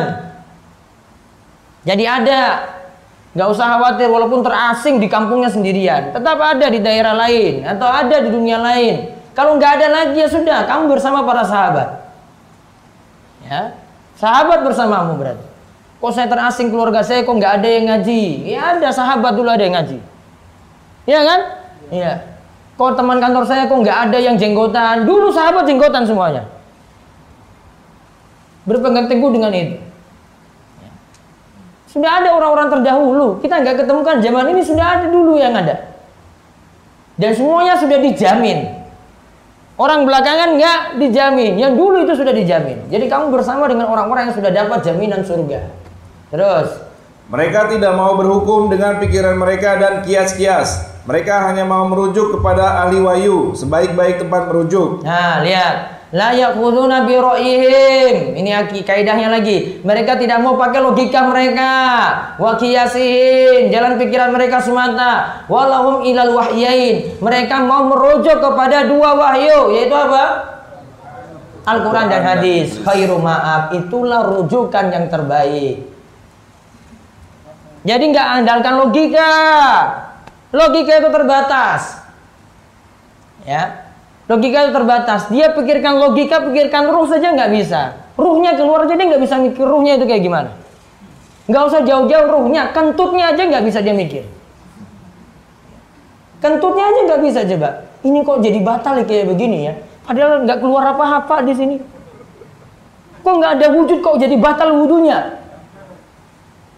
Jadi 1.83 2.05
ada 2.07 2.41
nggak 3.37 3.49
usah 3.53 3.77
khawatir 3.77 4.09
walaupun 4.09 4.41
terasing 4.41 4.97
di 4.97 5.13
kampungnya 5.13 5.53
sendirian. 5.53 6.17
Tetap 6.17 6.41
ada 6.41 6.67
di 6.73 6.81
daerah 6.81 7.13
lain 7.13 7.69
atau 7.69 7.85
ada 7.85 8.17
di 8.25 8.33
dunia 8.33 8.57
lain. 8.57 9.13
Kalau 9.37 9.61
nggak 9.61 9.73
ada 9.77 9.87
lagi 9.93 10.17
ya 10.17 10.29
sudah 10.33 10.65
kamu 10.65 10.97
bersama 10.97 11.21
para 11.21 11.45
sahabat. 11.45 12.09
Ya 13.45 13.77
sahabat 14.17 14.65
bersamamu 14.65 15.21
berarti. 15.21 15.45
Kok 16.01 16.13
saya 16.13 16.29
terasing 16.29 16.73
keluarga 16.73 17.05
saya 17.05 17.25
kok 17.25 17.37
nggak 17.37 17.53
ada 17.61 17.69
yang 17.69 17.85
ngaji? 17.93 18.49
Ya 18.49 18.77
ada 18.77 18.89
sahabat 18.89 19.37
dulu 19.37 19.53
ada 19.53 19.65
yang 19.65 19.77
ngaji. 19.77 19.99
Iya 21.05 21.21
kan? 21.21 21.41
Iya. 21.93 22.13
Kok 22.77 22.97
teman 22.97 23.21
kantor 23.21 23.45
saya 23.45 23.69
kok 23.69 23.77
nggak 23.81 23.99
ada 24.09 24.19
yang 24.21 24.37
jenggotan? 24.37 25.05
Dulu 25.05 25.29
sahabat 25.33 25.65
jenggotan 25.69 26.09
semuanya. 26.09 26.49
Berpegang 28.65 29.09
teguh 29.09 29.31
dengan 29.33 29.53
itu. 29.53 29.77
Ya. 29.77 29.96
Sudah 31.97 32.13
ada 32.21 32.29
orang-orang 32.37 32.69
terdahulu 32.69 33.41
kita 33.41 33.65
nggak 33.65 33.89
ketemukan 33.89 34.21
zaman 34.21 34.45
ini 34.53 34.61
sudah 34.61 34.87
ada 35.01 35.07
dulu 35.09 35.41
yang 35.41 35.57
ada 35.57 35.97
dan 37.17 37.33
semuanya 37.33 37.81
sudah 37.81 37.97
dijamin 37.97 38.85
Orang 39.77 40.09
belakangan 40.09 40.57
nggak 40.57 40.81
dijamin, 41.05 41.61
yang 41.61 41.77
dulu 41.77 42.09
itu 42.09 42.17
sudah 42.17 42.33
dijamin. 42.33 42.89
Jadi 42.89 43.13
kamu 43.13 43.29
bersama 43.29 43.69
dengan 43.69 43.93
orang-orang 43.93 44.33
yang 44.33 44.37
sudah 44.41 44.49
dapat 44.49 44.81
jaminan 44.81 45.21
surga. 45.21 45.69
Terus, 46.33 46.69
Mereka 47.27 47.75
tidak 47.77 47.93
mau 47.93 48.17
berhukum 48.17 48.73
dengan 48.73 48.97
pikiran 49.03 49.37
mereka 49.37 49.77
dan 49.77 50.01
kias-kias, 50.01 50.97
Mereka 51.05 51.51
hanya 51.53 51.69
mau 51.69 51.85
merujuk 51.93 52.41
kepada 52.41 52.89
ahli 52.89 53.05
wahyu, 53.05 53.53
sebaik-baik 53.53 54.17
tempat 54.25 54.49
merujuk. 54.49 55.05
Nah, 55.05 55.45
lihat. 55.45 55.96
La 56.15 56.31
yaquduna 56.31 57.03
bi 57.03 57.19
ra'yihim. 57.19 58.39
Ini 58.39 58.51
aki 58.63 58.87
kaidahnya 58.87 59.31
lagi. 59.31 59.83
Mereka 59.83 60.19
tidak 60.23 60.39
mau 60.39 60.55
pakai 60.55 60.79
logika 60.79 61.27
mereka. 61.27 61.73
Wa 62.39 62.55
qiyasihin, 62.55 63.75
jalan 63.75 63.99
pikiran 63.99 64.31
mereka 64.31 64.63
semata. 64.63 65.43
Walahum 65.51 66.07
ilal 66.07 66.31
wahyain. 66.37 67.19
Mereka 67.19 67.59
mau 67.67 67.91
merujuk 67.91 68.39
kepada 68.39 68.87
dua 68.87 69.19
wahyu, 69.19 69.75
yaitu 69.75 69.95
apa? 69.99 70.57
Al-Quran 71.67 72.07
dan 72.07 72.23
hadis 72.23 72.79
khairu 72.79 73.19
ma'ab 73.19 73.75
itulah 73.75 74.23
rujukan 74.23 74.87
yang 74.87 75.11
terbaik 75.11 75.83
jadi 77.83 78.05
nggak 78.07 78.29
andalkan 78.39 78.75
logika 78.87 79.31
logika 80.55 81.03
itu 81.03 81.09
terbatas 81.11 82.07
ya 83.43 83.86
logika 84.27 84.59
itu 84.67 84.73
terbatas 84.75 85.23
dia 85.31 85.55
pikirkan 85.55 85.95
logika 85.99 86.43
pikirkan 86.47 86.91
ruh 86.91 87.07
saja 87.07 87.35
nggak 87.35 87.51
bisa 87.55 87.81
ruhnya 88.19 88.59
keluar 88.59 88.85
aja 88.87 88.95
dia 88.99 89.07
nggak 89.07 89.23
bisa 89.23 89.37
mikir 89.39 89.65
ruhnya 89.65 89.99
itu 89.99 90.05
kayak 90.07 90.23
gimana 90.23 90.51
nggak 91.47 91.63
usah 91.63 91.81
jauh-jauh 91.87 92.27
ruhnya 92.27 92.75
kentutnya 92.75 93.31
aja 93.31 93.43
nggak 93.47 93.65
bisa 93.65 93.79
dia 93.83 93.95
mikir 93.95 94.25
kentutnya 96.43 96.85
aja 96.91 97.01
nggak 97.07 97.21
bisa 97.23 97.41
coba 97.47 97.71
ini 98.03 98.19
kok 98.23 98.39
jadi 98.43 98.59
batal 98.63 98.95
ya 99.01 99.05
kayak 99.07 99.27
begini 99.31 99.59
ya 99.67 99.75
Padahal 100.07 100.47
nggak 100.47 100.59
keluar 100.63 100.95
apa-apa 100.95 101.43
di 101.43 101.53
sini. 101.53 101.77
Kok 103.27 103.35
nggak 103.43 103.53
ada 103.59 103.67
wujud 103.75 103.99
kok 103.99 104.23
jadi 104.23 104.39
batal 104.39 104.71
wudhunya? 104.79 105.43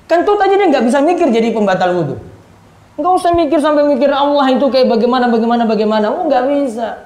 Kentut 0.09 0.41
aja 0.41 0.57
dia 0.57 0.67
nggak 0.73 0.89
bisa 0.89 1.05
mikir 1.05 1.29
jadi 1.29 1.53
pembatal 1.53 1.93
wudhu. 1.93 2.17
Nggak 2.97 3.13
usah 3.21 3.37
mikir 3.37 3.61
sampai 3.61 3.85
mikir 3.85 4.09
Allah 4.09 4.49
itu 4.49 4.65
kayak 4.73 4.89
bagaimana, 4.89 5.29
bagaimana, 5.29 5.69
bagaimana. 5.69 6.07
Oh 6.09 6.25
nggak 6.25 6.45
bisa. 6.49 7.05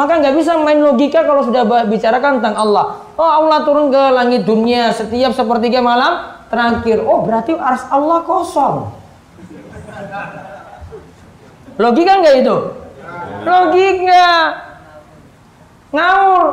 Maka 0.00 0.16
nggak 0.16 0.32
bisa 0.32 0.56
main 0.56 0.80
logika 0.80 1.28
kalau 1.28 1.44
sudah 1.44 1.68
bicarakan 1.84 2.40
tentang 2.40 2.56
Allah. 2.56 3.04
Oh 3.20 3.28
Allah 3.28 3.68
turun 3.68 3.92
ke 3.92 4.00
langit 4.16 4.48
dunia 4.48 4.96
setiap 4.96 5.36
sepertiga 5.36 5.84
malam 5.84 6.40
terakhir. 6.48 7.04
Oh 7.04 7.20
berarti 7.20 7.52
ars 7.52 7.84
Allah 7.92 8.24
kosong. 8.24 8.96
Logika 11.76 12.12
nggak 12.16 12.34
itu? 12.40 12.56
Logika 13.44 14.24
ngawur 15.92 16.48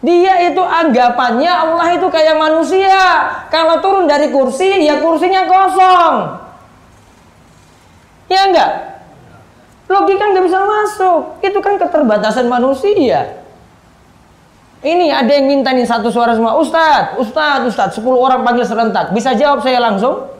dia 0.00 0.34
itu 0.46 0.62
anggapannya 0.62 1.50
Allah 1.50 1.86
itu 1.98 2.06
kayak 2.06 2.38
manusia 2.38 3.02
kalau 3.50 3.82
turun 3.82 4.06
dari 4.06 4.30
kursi 4.30 4.84
ya 4.86 5.00
kursinya 5.00 5.44
kosong 5.44 6.14
ya 8.32 8.40
enggak 8.48 8.70
logika 9.90 10.24
nggak 10.30 10.44
bisa 10.46 10.58
masuk 10.62 11.20
itu 11.42 11.58
kan 11.58 11.74
keterbatasan 11.82 12.46
manusia 12.46 13.42
ini 14.80 15.10
ada 15.10 15.28
yang 15.28 15.50
minta 15.50 15.74
nih 15.74 15.84
satu 15.84 16.08
suara 16.08 16.32
semua 16.32 16.56
Ustadz, 16.56 17.20
Ustadz, 17.20 17.68
Ustadz 17.68 17.98
10 18.00 18.06
orang 18.14 18.40
panggil 18.46 18.64
serentak 18.64 19.12
bisa 19.12 19.34
jawab 19.34 19.60
saya 19.60 19.82
langsung? 19.82 20.30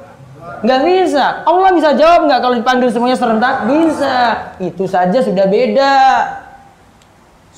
nggak 0.61 0.81
bisa 0.87 1.45
Allah 1.45 1.71
bisa 1.75 1.93
jawab 1.99 2.25
nggak 2.31 2.41
kalau 2.41 2.55
dipanggil 2.57 2.89
semuanya 2.89 3.19
serentak? 3.19 3.69
bisa 3.69 4.17
itu 4.63 4.89
saja 4.89 5.19
sudah 5.21 5.45
beda 5.45 5.97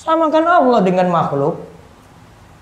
Samakan 0.02 0.44
Allah 0.50 0.82
dengan 0.82 1.06
makhluk. 1.14 1.62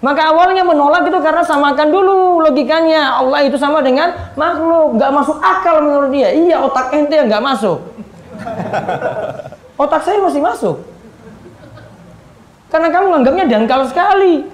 Maka 0.04 0.32
awalnya 0.32 0.60
menolak 0.60 1.08
itu 1.08 1.16
karena 1.24 1.40
samakan 1.40 1.88
dulu 1.88 2.44
logikanya. 2.44 3.16
Allah 3.16 3.48
itu 3.48 3.56
sama 3.56 3.80
dengan 3.80 4.12
makhluk. 4.36 5.00
Gak 5.00 5.12
masuk 5.12 5.40
akal 5.40 5.80
menurut 5.80 6.12
dia. 6.12 6.36
Iya 6.36 6.60
otak 6.60 6.92
ente 6.92 7.16
yang 7.16 7.32
gak 7.32 7.40
masuk. 7.40 7.80
Otak 9.82 10.02
saya 10.04 10.18
masih 10.20 10.42
masuk. 10.42 10.76
Karena 12.70 12.88
kamu 12.94 13.06
nganggapnya 13.10 13.46
dangkal 13.50 13.80
sekali. 13.90 14.46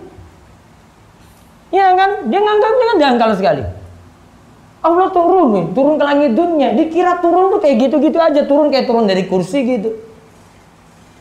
Ya 1.74 1.92
kan? 1.92 2.30
Dia 2.32 2.40
nganggapnya 2.40 2.84
kan 2.86 2.98
dangkal 2.98 3.30
sekali. 3.36 3.62
Allah 4.80 5.08
turun 5.10 5.46
nih, 5.52 5.64
turun 5.74 5.94
ke 5.98 6.04
langit 6.06 6.32
dunia. 6.32 6.68
Dikira 6.72 7.18
turun 7.18 7.52
tuh 7.52 7.60
kayak 7.60 7.76
gitu-gitu 7.86 8.18
aja. 8.22 8.46
Turun 8.46 8.72
kayak 8.72 8.86
turun 8.88 9.04
dari 9.04 9.26
kursi 9.28 9.66
gitu. 9.66 9.90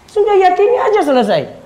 Sudah 0.08 0.38
yakini 0.38 0.78
aja 0.80 1.02
selesai. 1.04 1.66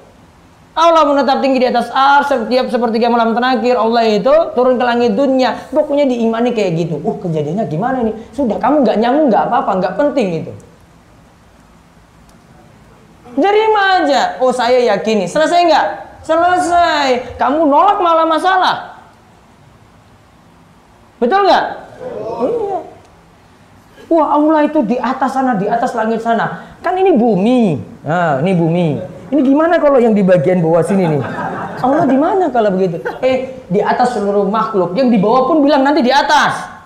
Allah 0.80 1.04
menetap 1.04 1.44
tinggi 1.44 1.60
di 1.60 1.68
atas 1.68 1.92
ars 1.92 2.32
setiap 2.32 2.72
sepertiga 2.72 3.12
malam 3.12 3.36
terakhir 3.36 3.76
Allah 3.76 4.06
itu 4.08 4.32
turun 4.56 4.80
ke 4.80 4.86
langit 4.88 5.12
dunia 5.12 5.68
pokoknya 5.76 6.08
diimani 6.08 6.56
kayak 6.56 6.72
gitu 6.88 6.96
uh 7.04 7.16
kejadiannya 7.20 7.68
gimana 7.68 8.00
nih 8.06 8.16
sudah 8.32 8.56
kamu 8.62 8.88
nggak 8.88 8.98
nyambung 9.02 9.28
nggak 9.28 9.44
apa-apa 9.50 9.72
nggak 9.82 9.94
penting 10.00 10.28
itu 10.46 10.52
terima 13.40 13.84
aja 14.04 14.38
oh 14.44 14.54
saya 14.54 14.80
yakini 14.96 15.26
selesai 15.26 15.60
nggak 15.66 15.88
selesai 16.24 17.40
kamu 17.40 17.66
nolak 17.66 17.98
malah 18.04 18.28
masalah 18.28 18.76
betul 21.18 21.44
nggak 21.48 21.66
iya 22.46 22.78
wah 24.12 24.28
Allah 24.36 24.60
itu 24.68 24.80
di 24.86 24.96
atas 25.00 25.32
sana 25.36 25.58
di 25.58 25.66
atas 25.66 25.92
langit 25.96 26.22
sana 26.22 26.78
kan 26.80 26.96
ini 26.96 27.12
bumi 27.16 27.90
Nah, 28.00 28.40
ini 28.40 28.52
bumi. 28.56 28.88
Ini 29.30 29.42
gimana 29.44 29.76
kalau 29.78 30.00
yang 30.00 30.16
di 30.16 30.24
bagian 30.24 30.64
bawah 30.64 30.82
sini 30.82 31.06
nih? 31.06 31.22
Allah 31.80 32.08
di 32.08 32.18
mana 32.18 32.48
kalau 32.50 32.72
begitu? 32.74 33.04
Eh, 33.20 33.68
di 33.68 33.80
atas 33.84 34.16
seluruh 34.16 34.48
makhluk. 34.48 34.96
Yang 34.96 35.10
di 35.16 35.20
bawah 35.20 35.52
pun 35.52 35.62
bilang 35.64 35.84
nanti 35.84 36.00
di 36.00 36.12
atas. 36.12 36.80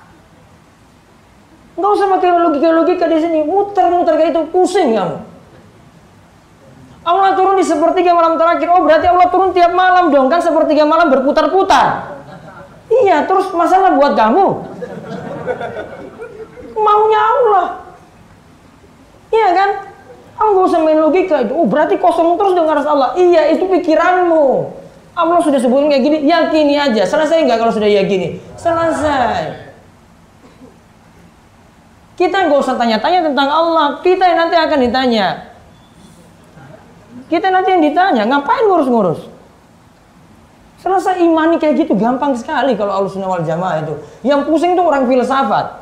Enggak 1.78 1.92
usah 1.98 2.08
pakai 2.18 2.30
logika-logika 2.38 3.06
di 3.10 3.18
sini. 3.22 3.40
Muter-muter 3.46 4.14
kayak 4.18 4.32
itu 4.34 4.42
pusing 4.50 4.98
kamu. 4.98 5.18
Allah 7.04 7.36
turun 7.36 7.60
di 7.60 7.66
sepertiga 7.68 8.16
malam 8.16 8.40
terakhir. 8.40 8.68
Oh, 8.72 8.88
berarti 8.88 9.08
Allah 9.12 9.28
turun 9.28 9.52
tiap 9.52 9.76
malam 9.76 10.08
dong. 10.08 10.32
Kan 10.32 10.40
sepertiga 10.40 10.88
malam 10.88 11.12
berputar-putar. 11.12 12.16
Iya, 12.88 13.28
terus 13.28 13.52
masalah 13.52 13.96
buat 14.00 14.16
kamu. 14.16 14.46
Maunya 16.80 17.22
Allah. 17.22 17.68
Iya 19.34 19.50
kan? 19.52 19.70
Kamu 20.34 20.50
gak 20.58 20.66
usah 20.66 20.80
main 20.82 21.00
logika 21.00 21.46
itu. 21.46 21.54
Oh 21.54 21.68
berarti 21.70 21.96
kosong 22.02 22.40
terus 22.40 22.58
dengan 22.58 22.74
ras 22.80 22.88
Allah. 22.90 23.14
Iya 23.20 23.54
itu 23.54 23.66
pikiranmu. 23.70 24.46
Allah 25.14 25.38
sudah 25.46 25.62
sebutin 25.62 25.94
kayak 25.94 26.04
gini, 26.04 26.18
yakini 26.26 26.74
aja. 26.74 27.06
Selesai 27.06 27.46
nggak 27.46 27.62
kalau 27.62 27.70
sudah 27.70 27.86
yakini? 27.86 28.42
Selesai. 28.58 29.62
Kita 32.18 32.50
nggak 32.50 32.60
usah 32.66 32.74
tanya-tanya 32.74 33.30
tentang 33.30 33.46
Allah. 33.46 34.02
Kita 34.02 34.26
yang 34.26 34.50
nanti 34.50 34.58
akan 34.58 34.80
ditanya. 34.90 35.53
Kita 37.30 37.48
nanti 37.50 37.70
yang 37.74 37.84
ditanya, 37.84 38.24
ngapain 38.30 38.66
ngurus-ngurus? 38.70 39.34
Selesai 40.84 41.24
imani 41.24 41.64
kayak 41.64 41.80
gitu 41.88 41.96
gampang 41.96 42.36
sekali 42.36 42.76
kalau 42.76 42.92
Allah 42.92 43.08
sunnah 43.08 43.32
wal 43.32 43.46
jamaah 43.48 43.88
itu. 43.88 43.96
Yang 44.28 44.52
pusing 44.52 44.76
tuh 44.76 44.84
orang 44.84 45.08
filsafat. 45.08 45.80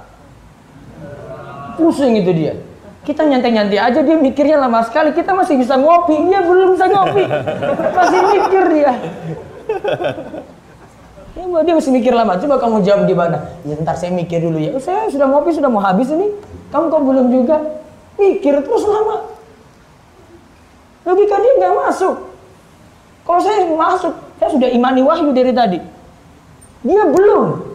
Pusing 1.74 2.22
itu 2.22 2.32
dia. 2.38 2.54
Kita 3.02 3.26
nyantai-nyantai 3.26 3.82
aja 3.82 4.00
dia 4.06 4.14
mikirnya 4.14 4.62
lama 4.62 4.86
sekali. 4.86 5.10
Kita 5.18 5.34
masih 5.34 5.58
bisa 5.58 5.74
ngopi, 5.74 6.22
dia 6.30 6.46
belum 6.46 6.78
bisa 6.78 6.86
ngopi. 6.86 7.26
Masih 7.98 8.20
mikir 8.30 8.64
dia. 8.78 8.92
Ya, 11.32 11.48
dia 11.66 11.74
masih 11.74 11.92
mikir 11.96 12.14
lama. 12.14 12.38
Coba 12.38 12.62
kamu 12.62 12.86
jawab 12.86 13.10
gimana? 13.10 13.42
Ya 13.66 13.74
ntar 13.82 13.98
saya 13.98 14.14
mikir 14.14 14.44
dulu 14.44 14.62
ya. 14.62 14.78
Saya 14.78 15.10
sudah 15.10 15.26
ngopi, 15.26 15.56
sudah 15.56 15.72
mau 15.72 15.82
habis 15.82 16.14
ini. 16.14 16.30
Kamu 16.70 16.94
kok 16.94 17.02
belum 17.02 17.28
juga? 17.34 17.58
Mikir 18.22 18.62
terus 18.62 18.86
lama. 18.86 19.31
Logika 21.02 21.36
dia 21.42 21.54
nggak 21.58 21.74
masuk. 21.88 22.16
Kalau 23.26 23.42
saya 23.42 23.66
masuk, 23.66 24.14
saya 24.38 24.50
sudah 24.54 24.70
imani 24.70 25.02
wahyu 25.02 25.30
dari 25.34 25.54
tadi. 25.54 25.80
Dia 26.82 27.06
belum. 27.10 27.70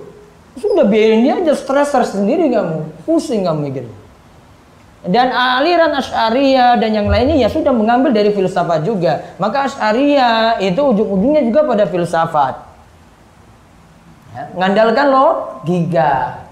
Sudah 0.57 0.89
biarin 0.89 1.23
dia 1.23 1.39
aja 1.39 1.53
stres 1.55 1.93
sendiri 1.93 2.49
kamu. 2.51 3.07
Pusing 3.07 3.47
kamu 3.47 3.61
mikirnya. 3.71 3.97
Dan 5.07 5.31
aliran 5.31 5.95
Asy'ariyah 5.95 6.83
dan 6.83 6.91
yang 6.91 7.07
lainnya 7.07 7.39
ya 7.39 7.47
sudah 7.47 7.71
mengambil 7.71 8.11
dari 8.11 8.35
filsafat 8.35 8.83
juga. 8.83 9.23
Maka 9.39 9.71
Asy'ariyah 9.71 10.59
itu 10.59 10.81
ujung-ujungnya 10.83 11.47
juga 11.47 11.62
pada 11.62 11.87
filsafat. 11.87 12.55
Ya, 14.35 14.43
ngandalkan 14.59 15.07
lo 15.15 15.27
giga. 15.62 16.43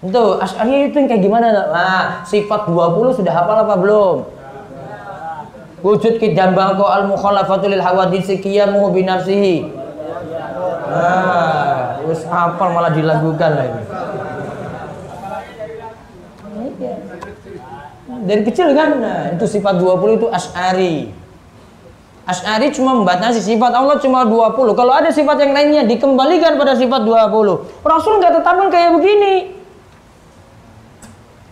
Itu 0.00 0.40
Asy'ariyah 0.40 0.88
itu 0.88 0.96
yang 0.96 1.08
kayak 1.12 1.22
gimana? 1.28 1.46
Nah, 1.52 2.04
sifat 2.24 2.72
20 2.72 3.20
sudah 3.20 3.32
hafal 3.36 3.68
apa 3.68 3.74
belum? 3.76 4.37
Wujud 5.78 6.18
kidan 6.18 6.58
bangko 6.58 6.86
al 6.90 7.06
mukhalafatul 7.06 7.70
lil 7.70 7.82
hawaditsi 7.82 8.42
qiyamuhu 8.42 8.90
bi 8.90 9.06
nafsihi. 9.06 9.56
Nah, 10.88 12.00
terus 12.02 12.26
hafal 12.26 12.74
malah 12.74 12.90
dilagukan 12.90 13.52
lagi. 13.54 13.82
dari 18.28 18.42
kecil 18.44 18.76
kan 18.76 18.98
nah, 18.98 19.22
itu 19.32 19.46
sifat 19.46 19.78
20 19.80 20.18
itu 20.20 20.26
asy'ari 20.28 20.96
Asy'ari 22.28 22.68
cuma 22.76 22.92
membatasi 22.92 23.40
sifat 23.40 23.72
Allah 23.72 23.96
cuma 24.04 24.28
20 24.28 24.76
kalau 24.76 24.92
ada 24.92 25.08
sifat 25.08 25.40
yang 25.40 25.56
lainnya 25.56 25.88
dikembalikan 25.88 26.60
pada 26.60 26.76
sifat 26.76 27.08
20 27.08 27.84
Rasul 27.84 28.12
nggak 28.20 28.32
tetapkan 28.40 28.68
kayak 28.68 28.90
begini 29.00 29.58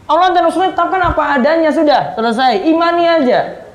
Allah 0.07 0.31
dan 0.31 0.47
Rasulnya 0.47 0.71
tetapkan 0.71 1.03
apa 1.03 1.23
adanya 1.35 1.71
sudah 1.75 2.15
selesai. 2.15 2.63
Imani 2.63 3.11
aja. 3.11 3.66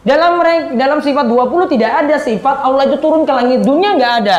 Dalam 0.00 0.40
dalam 0.80 0.98
sifat 1.04 1.28
20 1.28 1.72
tidak 1.76 1.90
ada 1.92 2.16
sifat 2.16 2.56
Allah 2.64 2.88
itu 2.88 2.96
turun 3.04 3.28
ke 3.28 3.32
langit 3.36 3.60
dunia 3.60 4.00
nggak 4.00 4.14
ada. 4.24 4.38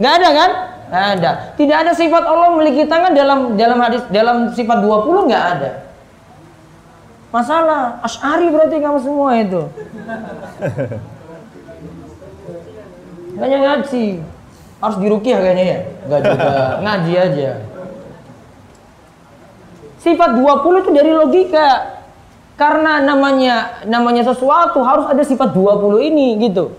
Nggak 0.00 0.14
ada 0.16 0.28
kan? 0.32 0.50
Nggak 0.88 1.06
ada. 1.20 1.30
Tidak 1.60 1.76
ada 1.76 1.92
sifat 1.92 2.24
Allah 2.24 2.48
memiliki 2.56 2.88
tangan 2.88 3.12
dalam 3.12 3.60
dalam 3.60 3.78
hadis 3.84 4.00
dalam 4.08 4.48
sifat 4.56 4.80
20 4.80 5.28
nggak 5.28 5.44
ada. 5.58 5.70
Masalah 7.28 8.00
Ash'ari 8.00 8.48
berarti 8.48 8.80
kamu 8.80 8.98
semua 9.04 9.36
itu. 9.36 9.68
Banyak 13.38 13.60
ngaji. 13.60 14.06
Harus 14.78 14.96
dirukiah 15.04 15.38
kayaknya 15.44 15.64
ya. 15.68 15.80
Enggak 16.08 16.20
juga, 16.24 16.48
ngaji 16.88 17.12
aja. 17.12 17.50
Sifat 20.00 20.30
20 20.40 20.80
itu 20.80 20.90
dari 20.96 21.12
logika. 21.12 21.97
Karena 22.58 22.98
namanya 22.98 23.86
namanya 23.86 24.26
sesuatu 24.26 24.82
harus 24.82 25.06
ada 25.06 25.22
sifat 25.22 25.54
20 25.54 26.10
ini 26.10 26.34
gitu. 26.42 26.74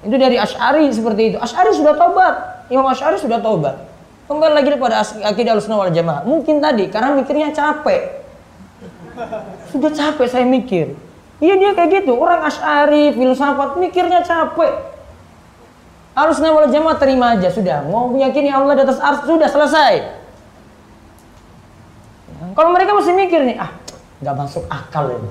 Itu 0.00 0.16
dari 0.16 0.40
Ash'ari 0.40 0.88
seperti 0.88 1.22
itu. 1.30 1.36
Ash'ari 1.36 1.76
sudah 1.76 1.92
tobat. 2.00 2.64
Imam 2.72 2.88
Ash'ari 2.88 3.20
sudah 3.20 3.44
tobat. 3.44 3.76
Kembali 4.32 4.52
lagi 4.56 4.72
kepada 4.72 5.04
akidah 5.04 5.60
al 5.60 5.60
wal 5.60 5.92
jamaah. 5.92 6.24
Mungkin 6.24 6.64
tadi 6.64 6.88
karena 6.88 7.12
mikirnya 7.12 7.52
capek. 7.52 8.24
Sudah 9.68 9.92
capek 9.92 10.24
saya 10.24 10.48
mikir. 10.48 10.96
Iya 11.44 11.60
dia 11.60 11.70
kayak 11.76 12.00
gitu. 12.00 12.16
Orang 12.16 12.48
Ash'ari, 12.48 13.12
filsafat 13.12 13.76
mikirnya 13.76 14.24
capek. 14.24 14.72
Harus 16.16 16.40
wal 16.40 16.72
jamaah 16.72 16.96
terima 16.96 17.36
aja 17.36 17.52
sudah. 17.52 17.84
Mau 17.84 18.08
meyakini 18.08 18.48
Allah 18.48 18.72
di 18.72 18.82
atas 18.88 18.96
ars 19.04 19.28
sudah 19.28 19.52
selesai. 19.52 20.24
Kalau 22.56 22.72
mereka 22.72 22.96
masih 22.96 23.12
mikir 23.12 23.44
nih, 23.44 23.60
ah 23.60 23.81
nggak 24.22 24.34
masuk 24.38 24.62
akal 24.70 25.10
ini. 25.10 25.30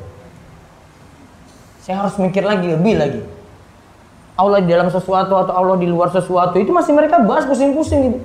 Saya 1.82 2.06
harus 2.06 2.20
mikir 2.20 2.44
lagi, 2.46 2.76
lebih 2.76 2.96
lagi. 3.00 3.22
Allah 4.38 4.60
di 4.62 4.70
dalam 4.70 4.92
sesuatu 4.92 5.34
atau 5.34 5.54
Allah 5.56 5.76
di 5.80 5.88
luar 5.90 6.12
sesuatu 6.14 6.60
itu 6.60 6.70
masih 6.70 6.94
mereka 6.94 7.24
bahas 7.24 7.48
pusing-pusing 7.48 8.00
gitu. 8.12 8.20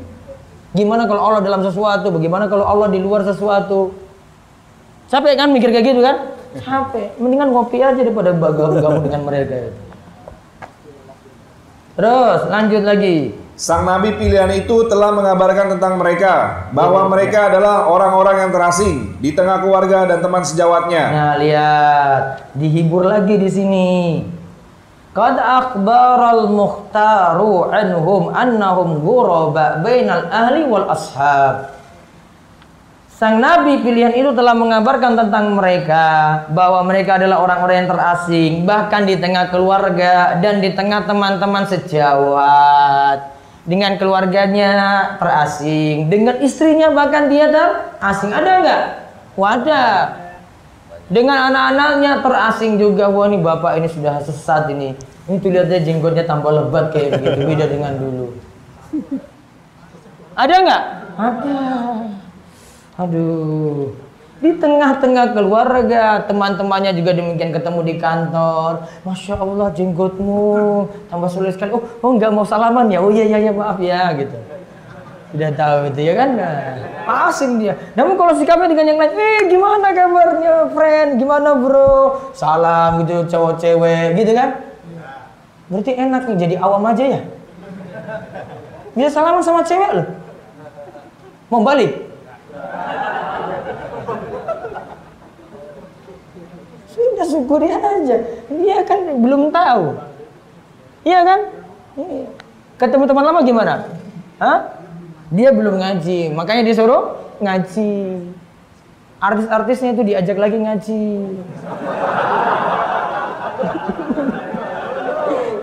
Gimana 0.77 1.09
kalau 1.09 1.23
Allah 1.33 1.41
dalam 1.41 1.65
sesuatu? 1.65 2.13
Bagaimana 2.13 2.51
kalau 2.53 2.69
Allah 2.69 2.93
di 2.93 3.01
luar 3.01 3.25
sesuatu? 3.25 3.97
Capek 5.09 5.39
kan 5.39 5.49
mikir 5.55 5.73
kayak 5.73 5.87
gitu 5.87 6.01
kan? 6.05 6.37
Capek. 6.61 7.17
Mendingan 7.17 7.49
ngopi 7.55 7.81
aja 7.81 7.97
daripada 7.97 8.35
gabung-gabung 8.37 9.07
dengan 9.07 9.23
mereka. 9.25 9.73
Terus 11.97 12.41
lanjut 12.53 12.83
lagi. 12.85 13.46
Sang 13.57 13.89
nabi 13.89 14.13
pilihan 14.13 14.53
itu 14.53 14.85
telah 14.85 15.17
mengabarkan 15.17 15.73
tentang 15.73 15.97
mereka 15.97 16.69
bahwa 16.77 17.09
mereka 17.09 17.49
adalah 17.49 17.89
orang-orang 17.89 18.45
yang 18.45 18.51
terasing 18.53 19.17
di 19.17 19.33
tengah 19.33 19.65
keluarga 19.65 20.05
dan 20.05 20.21
teman 20.21 20.45
sejawatnya. 20.45 21.05
Nah, 21.09 21.35
lihat, 21.41 22.53
dihibur 22.53 23.09
lagi 23.09 23.41
di 23.41 23.49
sini. 23.49 23.89
Qad 25.17 25.41
akhbaral 25.41 26.53
muhtaru 26.53 27.73
anhum 27.73 28.29
annahum 28.29 29.01
ghuraba 29.01 29.81
bainal 29.81 30.29
ahli 30.29 30.69
wal 30.69 30.93
ashab. 30.93 31.73
Sang 33.09 33.41
nabi 33.41 33.81
pilihan 33.81 34.13
itu 34.13 34.37
telah 34.37 34.53
mengabarkan 34.53 35.17
tentang 35.17 35.57
mereka 35.57 36.05
bahwa 36.53 36.85
mereka 36.85 37.17
adalah 37.17 37.41
orang-orang 37.41 37.89
yang 37.89 37.89
terasing 37.89 38.69
bahkan 38.69 39.09
di 39.09 39.17
tengah 39.17 39.49
keluarga 39.49 40.37
dan 40.45 40.61
di 40.61 40.77
tengah 40.77 41.09
teman-teman 41.09 41.65
sejawat 41.65 43.36
dengan 43.67 43.99
keluarganya 43.99 44.71
terasing, 45.19 46.07
dengan 46.07 46.39
istrinya 46.39 46.95
bahkan 46.95 47.27
dia 47.27 47.51
terasing. 47.51 48.31
Ada 48.31 48.51
nggak? 48.63 48.85
Wadah. 49.35 49.95
Dengan 51.07 51.51
anak-anaknya 51.51 52.23
terasing 52.23 52.79
juga. 52.79 53.11
Wah 53.11 53.27
ini 53.27 53.43
bapak 53.43 53.79
ini 53.83 53.91
sudah 53.91 54.23
sesat 54.23 54.71
ini. 54.71 54.95
Ini 55.27 55.37
tuh 55.43 55.51
lihatnya 55.51 55.83
jenggotnya 55.83 56.25
tambah 56.27 56.51
lebat 56.51 56.95
kayak 56.95 57.19
begitu 57.19 57.41
beda 57.43 57.67
dengan 57.67 57.93
dulu. 57.99 58.27
Ada 60.39 60.55
nggak? 60.63 60.83
Ada. 61.19 61.59
Aduh 62.97 64.06
di 64.37 64.53
tengah-tengah 64.61 65.33
keluarga 65.33 66.21
teman-temannya 66.29 66.93
juga 66.93 67.17
demikian 67.17 67.57
ketemu 67.57 67.81
di 67.89 67.95
kantor. 67.97 68.85
Masya 69.09 69.41
Allah 69.41 69.73
jenggotmu. 69.73 70.85
Tambah 71.09 71.29
sulit 71.33 71.57
sekali. 71.57 71.73
Oh 71.73 71.83
oh 72.05 72.11
nggak 72.21 72.29
mau 72.37 72.45
salaman 72.45 72.93
ya? 72.93 73.01
Oh 73.01 73.09
iya 73.09 73.25
iya 73.25 73.49
ya, 73.49 73.53
maaf 73.57 73.81
ya 73.81 74.13
gitu. 74.13 74.37
Tidak 75.33 75.53
tahu 75.57 75.89
itu 75.89 76.01
ya 76.05 76.15
kan? 76.21 76.29
Nah, 76.37 76.61
asing 77.27 77.65
dia. 77.65 77.75
Namun 77.97 78.21
kalau 78.21 78.37
sikapnya 78.37 78.69
dengan 78.69 78.93
yang 78.93 78.99
lain 79.01 79.13
eh 79.17 79.41
gimana 79.49 79.89
kabarnya 79.97 80.55
friend? 80.71 81.11
Gimana 81.17 81.57
bro? 81.57 82.31
Salam 82.37 83.05
gitu 83.05 83.25
cowok 83.33 83.57
cewek 83.57 84.21
gitu 84.21 84.37
kan? 84.37 84.61
Berarti 85.73 85.93
enak 85.97 86.23
nih 86.29 86.37
jadi 86.37 86.55
awam 86.61 86.85
aja 86.85 87.05
ya? 87.09 87.21
Bisa 88.93 89.17
salaman 89.17 89.41
sama 89.41 89.65
cewek 89.65 89.91
loh. 89.97 90.07
Mau 91.49 91.65
balik 91.65 92.07
Sudah 97.17 97.33
syukuri 97.33 97.73
aja. 97.73 98.17
Dia 98.53 98.85
kan 98.85 99.01
belum 99.25 99.49
tahu. 99.49 99.97
Iya 101.01 101.25
kan? 101.25 101.49
Iya. 101.97 102.29
Ketemu 102.77 103.09
teman 103.09 103.25
lama 103.25 103.41
gimana? 103.41 103.89
Hah? 104.37 104.85
Dia 105.33 105.49
belum 105.49 105.81
ngaji, 105.81 106.37
makanya 106.37 106.69
disuruh 106.69 107.17
ngaji. 107.41 108.21
Artis-artisnya 109.17 109.97
itu 109.97 110.05
diajak 110.05 110.37
lagi 110.37 110.61
ngaji. 110.61 111.01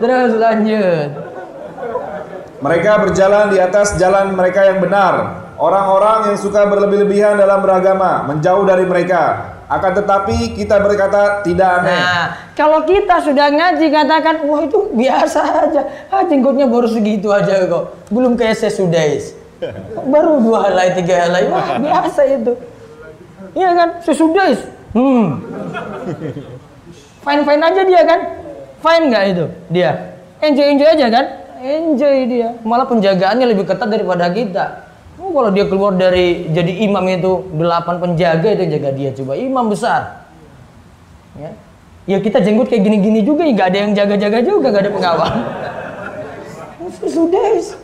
Terus 0.01 0.31
lanjut. 0.41 1.09
Mereka 2.65 2.91
berjalan 2.97 3.53
di 3.53 3.61
atas 3.61 3.93
jalan 4.01 4.33
mereka 4.33 4.65
yang 4.65 4.81
benar. 4.81 5.45
Orang-orang 5.61 6.33
yang 6.33 6.37
suka 6.41 6.65
berlebih-lebihan 6.65 7.37
dalam 7.37 7.61
beragama 7.61 8.25
menjauh 8.25 8.65
dari 8.65 8.89
mereka. 8.89 9.53
Akan 9.73 9.97
tetapi 9.97 10.53
kita 10.53 10.77
berkata 10.77 11.41
tidak 11.41 11.81
aneh. 11.81 11.97
Nah, 11.97 12.53
kalau 12.53 12.85
kita 12.85 13.17
sudah 13.25 13.49
ngaji 13.49 13.89
katakan, 13.89 14.45
wah 14.45 14.61
itu 14.61 14.93
biasa 14.93 15.41
aja. 15.65 15.81
Ah, 16.13 16.21
jenggotnya 16.29 16.69
baru 16.69 16.85
segitu 16.85 17.33
aja 17.33 17.65
kok. 17.65 18.05
Belum 18.13 18.37
kayak 18.37 18.53
sesudais. 18.53 19.33
Baru 20.05 20.37
dua 20.45 20.69
helai, 20.69 20.93
tiga 20.93 21.25
helai. 21.25 21.49
Wah, 21.49 21.81
biasa 21.81 22.21
itu. 22.21 22.53
Iya 23.57 23.69
kan? 23.73 23.89
Sesudais. 24.05 24.61
Hmm. 24.93 25.41
Fine-fine 27.25 27.63
aja 27.65 27.81
dia 27.81 28.01
kan? 28.05 28.19
Fine 28.77 29.03
nggak 29.09 29.23
itu 29.33 29.45
dia? 29.73 29.91
Enjoy-enjoy 30.37 30.89
aja 31.01 31.07
kan? 31.09 31.25
Enjoy 31.65 32.29
dia. 32.29 32.53
Malah 32.61 32.85
penjagaannya 32.85 33.49
lebih 33.49 33.65
ketat 33.65 33.89
daripada 33.89 34.29
kita. 34.29 34.92
Oh, 35.23 35.31
kalau 35.31 35.55
dia 35.55 35.63
keluar 35.71 35.95
dari 35.95 36.51
jadi 36.51 36.83
imam 36.83 36.99
itu 37.07 37.47
delapan 37.55 37.95
penjaga 37.95 38.59
itu 38.59 38.67
jaga 38.67 38.89
dia 38.91 39.09
coba 39.15 39.39
imam 39.39 39.71
besar. 39.71 40.27
Ya, 41.39 41.55
ya 42.03 42.17
kita 42.19 42.43
jenggot 42.43 42.67
kayak 42.67 42.83
gini-gini 42.83 43.23
juga 43.23 43.47
ya 43.47 43.55
gak 43.55 43.67
ada 43.71 43.77
yang 43.87 43.91
jaga-jaga 43.95 44.39
juga 44.43 44.67
gak 44.75 44.83
ada 44.83 44.91
pengawal. 44.91 45.31
Sudah. 47.15 47.79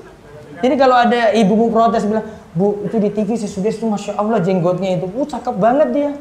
Jadi 0.60 0.75
kalau 0.75 0.99
ada 0.99 1.32
ibumu 1.32 1.71
protes 1.71 2.04
bilang, 2.04 2.28
Bu 2.52 2.84
itu 2.84 2.99
di 2.99 3.08
TV 3.08 3.39
si 3.39 3.47
sudah 3.47 3.71
itu 3.71 3.88
masya 3.88 4.19
Allah 4.19 4.43
jenggotnya 4.43 4.99
itu, 4.99 5.08
uh 5.08 5.28
cakep 5.32 5.56
banget 5.56 5.88
dia. 5.95 6.12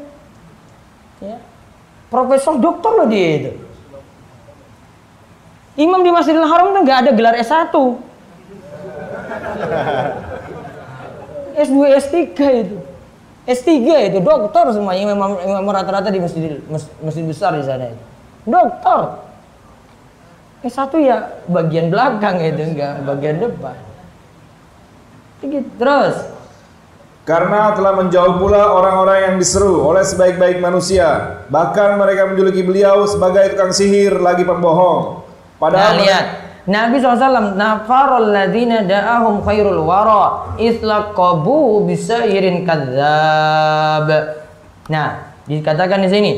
Ya. 1.19 1.37
Profesor 2.07 2.55
dokter 2.55 2.95
loh 2.95 3.07
dia 3.11 3.27
itu. 3.35 3.51
Imam 5.75 5.99
di 5.99 6.11
Masjidil 6.15 6.47
Haram 6.47 6.71
tuh 6.71 6.81
nggak 6.87 6.99
ada 7.03 7.11
gelar 7.11 7.35
S1. 7.35 7.75
S2, 11.69 11.77
S3 12.01 12.17
itu. 12.65 12.77
S3 13.45 13.69
itu 14.09 14.17
dokter 14.21 14.65
semuanya 14.73 15.13
memang, 15.13 15.37
memang 15.41 15.73
rata-rata 15.73 16.09
di 16.09 16.21
masjid 16.21 16.57
masjid 17.01 17.23
besar 17.25 17.53
di 17.53 17.65
sana 17.65 17.93
itu. 17.93 18.03
Dokter. 18.49 19.29
S1 20.65 20.91
ya 20.99 21.17
bagian 21.47 21.87
belakang 21.93 22.41
itu 22.41 22.61
enggak 22.73 23.05
bagian 23.05 23.37
depan. 23.39 23.77
Gitu. 25.39 25.69
Terus 25.79 26.39
karena 27.29 27.77
telah 27.77 27.93
menjauh 27.93 28.41
pula 28.41 28.73
orang-orang 28.73 29.17
yang 29.21 29.35
diseru 29.37 29.85
oleh 29.85 30.01
sebaik-baik 30.01 30.57
manusia. 30.57 31.41
Bahkan 31.53 32.01
mereka 32.01 32.25
menjuluki 32.25 32.65
beliau 32.65 33.05
sebagai 33.05 33.53
tukang 33.53 33.69
sihir 33.69 34.17
lagi 34.17 34.41
pembohong. 34.41 35.21
Padahal 35.61 35.93
nah, 35.93 36.01
lihat, 36.01 36.25
Nabi 36.67 36.99
SAW 36.99 37.55
nafarul 37.55 38.35
ladina 38.35 38.83
da'ahum 38.83 39.45
khairul 39.45 39.85
wara 39.85 40.55
islaqabu 40.59 41.87
bisairin 41.87 42.67
kadzab. 42.67 44.07
Nah, 44.91 45.09
dikatakan 45.47 46.03
di 46.03 46.09
sini. 46.11 46.33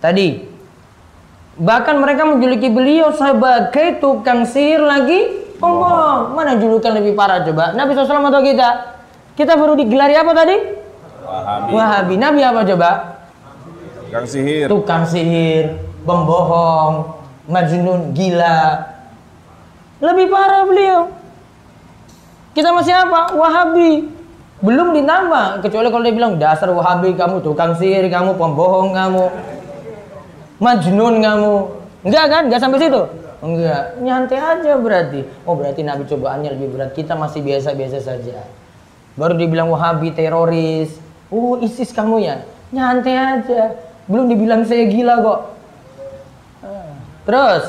Tadi 0.00 0.48
bahkan 1.60 2.00
mereka 2.00 2.24
menjuluki 2.24 2.72
beliau 2.72 3.12
sebagai 3.12 4.00
tukang 4.00 4.48
sihir 4.48 4.80
lagi 4.80 5.40
Pembohong. 5.60 6.32
Mana 6.32 6.56
julukan 6.56 6.96
lebih 6.96 7.12
parah 7.12 7.44
coba? 7.44 7.76
Nabi 7.76 7.92
SAW 7.92 8.32
atau 8.32 8.40
kita? 8.40 8.68
Kita 9.36 9.60
baru 9.60 9.76
digelari 9.76 10.16
apa 10.16 10.32
tadi? 10.32 10.56
Wahabi. 11.20 11.70
Wahabi. 11.76 12.14
Nabi 12.16 12.40
apa 12.40 12.60
coba? 12.64 12.90
Kang 14.10 14.26
sihir. 14.26 14.66
Tukang 14.66 15.04
sihir, 15.06 15.78
pembohong, 16.02 17.19
majnun, 17.50 18.14
gila. 18.14 18.86
Lebih 20.00 20.26
parah 20.32 20.64
beliau. 20.64 21.12
Kita 22.56 22.72
masih 22.72 22.94
apa? 22.96 23.36
Wahabi. 23.36 24.08
Belum 24.64 24.92
ditambah. 24.96 25.60
Kecuali 25.60 25.88
kalau 25.92 26.04
dia 26.04 26.14
bilang 26.14 26.34
dasar 26.40 26.70
wahabi 26.72 27.12
kamu, 27.12 27.44
tukang 27.44 27.76
sihir 27.76 28.08
kamu, 28.08 28.38
pembohong 28.38 28.96
kamu. 28.96 29.24
Majnun 30.60 31.14
kamu. 31.20 31.54
Enggak 32.04 32.26
kan? 32.32 32.42
Enggak 32.48 32.60
sampai 32.64 32.80
situ? 32.80 33.02
Enggak. 33.40 33.96
Nyantai 34.00 34.38
aja 34.40 34.72
berarti. 34.76 35.20
Oh 35.48 35.56
berarti 35.56 35.80
Nabi 35.80 36.04
cobaannya 36.04 36.50
lebih 36.56 36.76
berat. 36.76 36.90
Kita 36.92 37.16
masih 37.16 37.40
biasa-biasa 37.40 37.98
saja. 38.04 38.44
Baru 39.16 39.36
dibilang 39.36 39.72
wahabi 39.72 40.12
teroris. 40.12 40.96
Oh 41.32 41.56
ISIS 41.60 41.92
kamu 41.96 42.20
ya? 42.20 42.44
Nyantai 42.72 43.16
aja. 43.16 43.76
Belum 44.04 44.28
dibilang 44.28 44.68
saya 44.68 44.84
gila 44.88 45.24
kok. 45.24 45.40
Terus 47.30 47.64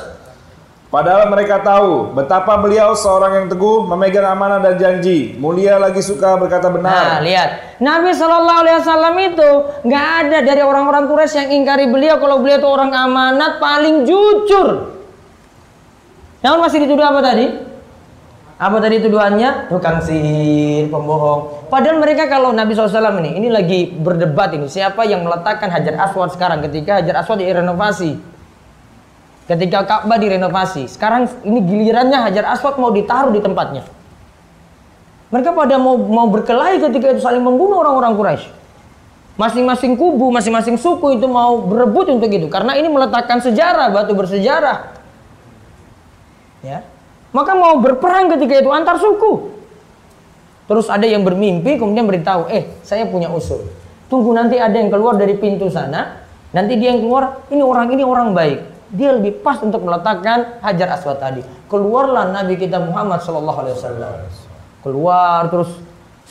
Padahal 0.91 1.31
mereka 1.31 1.63
tahu 1.63 2.11
betapa 2.11 2.59
beliau 2.59 2.91
seorang 2.91 3.31
yang 3.31 3.47
teguh, 3.47 3.87
memegang 3.87 4.27
amanah 4.27 4.59
dan 4.59 4.75
janji, 4.75 5.39
mulia 5.39 5.79
lagi 5.79 6.03
suka 6.03 6.35
berkata 6.35 6.67
Nah, 6.67 6.75
benar. 6.75 7.23
lihat. 7.23 7.79
Nabi 7.79 8.11
Shallallahu 8.11 8.59
alaihi 8.59 8.77
wasallam 8.83 9.15
itu 9.23 9.49
nggak 9.87 10.05
ada 10.19 10.37
dari 10.43 10.59
orang-orang 10.59 11.07
Quraisy 11.07 11.47
yang 11.47 11.63
ingkari 11.63 11.87
beliau 11.87 12.19
kalau 12.19 12.43
beliau 12.43 12.59
itu 12.59 12.67
orang 12.67 12.91
amanat 12.91 13.63
paling 13.63 14.03
jujur. 14.03 14.91
Namun 16.43 16.59
masih 16.59 16.83
dituduh 16.83 17.07
apa 17.07 17.23
tadi? 17.23 17.45
Apa 18.59 18.77
tadi 18.83 18.99
tuduhannya? 18.99 19.71
Tukang 19.71 20.03
sihir, 20.03 20.91
pembohong. 20.91 21.71
Padahal 21.71 22.03
mereka 22.03 22.27
kalau 22.27 22.51
Nabi 22.51 22.75
SAW 22.75 23.15
ini, 23.23 23.39
ini 23.39 23.47
lagi 23.47 23.87
berdebat 23.95 24.51
ini. 24.59 24.67
Siapa 24.67 25.07
yang 25.07 25.23
meletakkan 25.23 25.71
Hajar 25.71 25.95
Aswad 26.03 26.35
sekarang 26.35 26.59
ketika 26.67 26.99
Hajar 26.99 27.23
Aswad 27.23 27.39
direnovasi? 27.39 28.30
Ketika 29.51 29.83
Ka'bah 29.83 30.15
direnovasi. 30.15 30.87
Sekarang 30.87 31.27
ini 31.43 31.59
gilirannya 31.59 32.23
Hajar 32.23 32.55
Aswad 32.55 32.79
mau 32.79 32.87
ditaruh 32.87 33.35
di 33.35 33.43
tempatnya. 33.43 33.83
Mereka 35.27 35.51
pada 35.51 35.75
mau 35.75 35.99
mau 35.99 36.31
berkelahi 36.31 36.79
ketika 36.79 37.11
itu 37.11 37.19
saling 37.19 37.43
membunuh 37.43 37.83
orang-orang 37.83 38.15
Quraisy. 38.15 38.47
Masing-masing 39.35 39.99
kubu, 39.99 40.31
masing-masing 40.31 40.79
suku 40.79 41.19
itu 41.19 41.27
mau 41.27 41.59
berebut 41.67 42.07
untuk 42.15 42.31
itu 42.31 42.47
karena 42.47 42.79
ini 42.79 42.87
meletakkan 42.87 43.43
sejarah, 43.43 43.91
batu 43.91 44.15
bersejarah. 44.15 44.95
Ya. 46.63 46.87
Maka 47.35 47.51
mau 47.51 47.75
berperang 47.83 48.31
ketika 48.31 48.63
itu 48.63 48.71
antar 48.71 49.03
suku. 49.03 49.51
Terus 50.71 50.87
ada 50.87 51.03
yang 51.03 51.27
bermimpi 51.27 51.75
kemudian 51.75 52.07
beritahu, 52.07 52.47
"Eh, 52.47 52.71
saya 52.87 53.03
punya 53.03 53.27
usul. 53.27 53.67
Tunggu 54.07 54.31
nanti 54.31 54.55
ada 54.55 54.79
yang 54.79 54.87
keluar 54.87 55.19
dari 55.19 55.35
pintu 55.35 55.67
sana, 55.67 56.23
nanti 56.55 56.79
dia 56.79 56.95
yang 56.95 57.03
keluar, 57.03 57.43
ini 57.51 57.59
orang 57.59 57.87
ini 57.91 58.03
orang 58.07 58.31
baik. 58.31 58.70
Dia 58.91 59.15
lebih 59.15 59.39
pas 59.39 59.55
untuk 59.63 59.87
meletakkan 59.87 60.59
Hajar 60.59 60.99
Aswad 60.99 61.23
tadi. 61.23 61.39
Keluarlah 61.71 62.27
Nabi 62.35 62.59
kita 62.59 62.83
Muhammad 62.83 63.23
Shallallahu 63.23 63.59
alaihi 63.63 63.75
wasallam. 63.79 64.13
Keluar 64.83 65.47
terus 65.47 65.71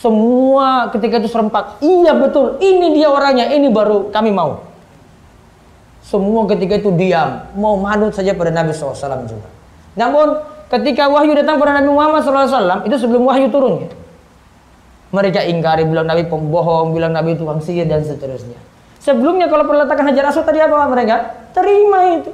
semua 0.00 0.88
ketika 0.92 1.20
itu 1.20 1.28
serempak, 1.28 1.80
iya 1.84 2.16
betul, 2.16 2.56
ini 2.60 2.96
dia 2.96 3.12
orangnya, 3.12 3.52
ini 3.52 3.68
baru 3.68 4.08
kami 4.08 4.32
mau. 4.32 4.64
Semua 6.00 6.48
ketika 6.48 6.80
itu 6.80 6.88
diam, 6.96 7.44
mau 7.52 7.76
manut 7.76 8.16
saja 8.16 8.32
pada 8.32 8.48
Nabi 8.48 8.72
SAW 8.72 8.96
juga. 9.28 9.48
Namun 10.00 10.40
ketika 10.72 11.04
wahyu 11.12 11.36
datang 11.36 11.60
pada 11.60 11.76
Nabi 11.76 11.92
Muhammad 11.92 12.24
SAW, 12.24 12.88
itu 12.88 12.96
sebelum 12.96 13.28
wahyu 13.28 13.52
turun. 13.52 13.84
ya. 13.84 13.90
Mereka 15.12 15.44
ingkari, 15.52 15.84
bilang 15.84 16.08
Nabi 16.08 16.24
pembohong, 16.24 16.96
bilang 16.96 17.12
Nabi 17.12 17.36
tukang 17.36 17.60
sihir 17.60 17.84
dan 17.84 18.00
seterusnya. 18.00 18.56
Sebelumnya 19.04 19.52
kalau 19.52 19.68
peletakan 19.68 20.12
Hajar 20.12 20.32
Aswad 20.32 20.48
tadi 20.48 20.64
apa 20.64 20.86
mereka? 20.88 21.16
Terima 21.52 22.20
itu. 22.20 22.32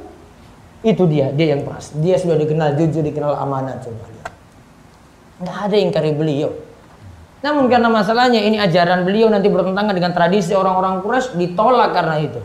Itu 0.87 1.11
dia, 1.11 1.35
dia 1.35 1.59
yang 1.59 1.67
pas. 1.67 1.91
Dia 1.99 2.15
sudah 2.15 2.39
dikenal 2.39 2.79
jujur, 2.79 3.03
dikenal 3.03 3.35
amanah 3.35 3.83
coba 3.83 4.07
lihat. 4.07 4.31
Nggak 5.43 5.59
ada 5.67 5.75
yang 5.75 5.87
ingkari 5.91 6.13
beliau. 6.15 6.51
Namun 7.43 7.67
karena 7.67 7.91
masalahnya 7.91 8.39
ini 8.39 8.55
ajaran 8.63 9.03
beliau 9.03 9.27
nanti 9.27 9.51
bertentangan 9.51 9.91
dengan 9.91 10.15
tradisi 10.15 10.55
orang-orang 10.55 11.03
Quraisy 11.03 11.35
ditolak 11.35 11.91
karena 11.91 12.17
itu. 12.23 12.41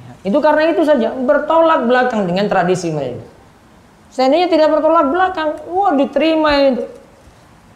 Ya, 0.00 0.12
Itu 0.32 0.38
karena 0.40 0.72
itu 0.72 0.82
saja 0.88 1.12
bertolak 1.12 1.84
belakang 1.84 2.24
dengan 2.24 2.48
tradisi 2.48 2.88
mereka. 2.88 3.28
Seandainya 4.08 4.48
tidak 4.48 4.72
bertolak 4.72 5.12
belakang, 5.12 5.60
wah 5.68 5.92
diterima 5.92 6.50
itu. 6.72 6.88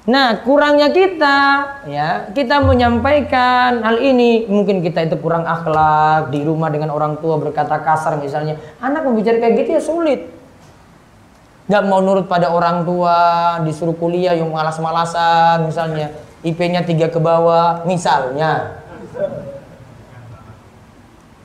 Nah, 0.08 0.40
kurangnya 0.40 0.88
kita, 0.88 1.38
ya, 1.84 2.32
kita 2.32 2.64
menyampaikan 2.64 3.84
hal 3.84 4.00
ini, 4.00 4.48
mungkin 4.48 4.80
kita 4.80 5.04
itu 5.04 5.20
kurang 5.20 5.44
akhlak 5.44 6.32
di 6.32 6.40
rumah 6.48 6.72
dengan 6.72 6.96
orang 6.96 7.20
tua 7.20 7.36
berkata 7.36 7.76
kasar 7.84 8.16
misalnya, 8.16 8.56
anak 8.80 9.04
membicara 9.04 9.36
kayak 9.36 9.54
gitu 9.60 9.70
ya 9.76 9.82
sulit. 9.84 10.32
Gak 11.68 11.84
mau 11.84 12.00
nurut 12.00 12.24
pada 12.24 12.48
orang 12.48 12.88
tua, 12.88 13.20
disuruh 13.68 13.92
kuliah 14.00 14.32
yang 14.32 14.48
malas-malasan 14.48 15.68
misalnya, 15.68 16.16
IP-nya 16.40 16.88
tiga 16.88 17.12
ke 17.12 17.20
bawah, 17.20 17.84
misalnya. 17.84 18.80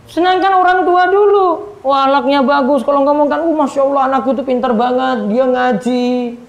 Senangkan 0.08 0.56
orang 0.56 0.88
tua 0.88 1.12
dulu, 1.12 1.48
wah 1.84 2.08
anaknya 2.08 2.40
bagus. 2.40 2.80
Kalau 2.88 3.04
ngomong 3.04 3.28
kan, 3.28 3.44
uh 3.44 3.56
masya 3.60 3.84
Allah 3.84 4.08
anakku 4.08 4.32
itu 4.32 4.48
pintar 4.48 4.72
banget, 4.72 5.28
dia 5.28 5.44
ngaji, 5.52 6.40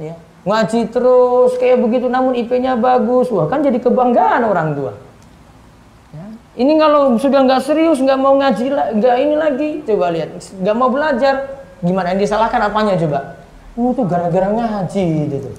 ya 0.00 0.16
ngaji 0.44 0.88
terus 0.88 1.56
kayak 1.60 1.80
begitu. 1.80 2.06
Namun 2.08 2.36
IP-nya 2.36 2.76
bagus, 2.76 3.28
wah 3.28 3.46
kan 3.48 3.60
jadi 3.60 3.76
kebanggaan 3.80 4.44
orang 4.44 4.72
tua. 4.76 4.92
Ya. 6.12 6.26
Ini 6.60 6.72
kalau 6.80 7.16
sudah 7.20 7.44
nggak 7.44 7.62
serius, 7.64 8.00
nggak 8.00 8.18
mau 8.20 8.36
ngaji, 8.40 8.64
nggak 9.00 9.16
ini 9.20 9.34
lagi, 9.36 9.70
coba 9.84 10.12
lihat, 10.12 10.36
nggak 10.40 10.76
mau 10.76 10.88
belajar, 10.88 11.64
gimana 11.84 12.12
yang 12.16 12.20
disalahkan 12.20 12.60
apanya 12.64 12.96
coba? 12.96 13.40
Oh 13.78 13.94
tuh 13.94 14.04
gara-gara 14.08 14.48
ngaji 14.50 15.06
gitu. 15.30 15.50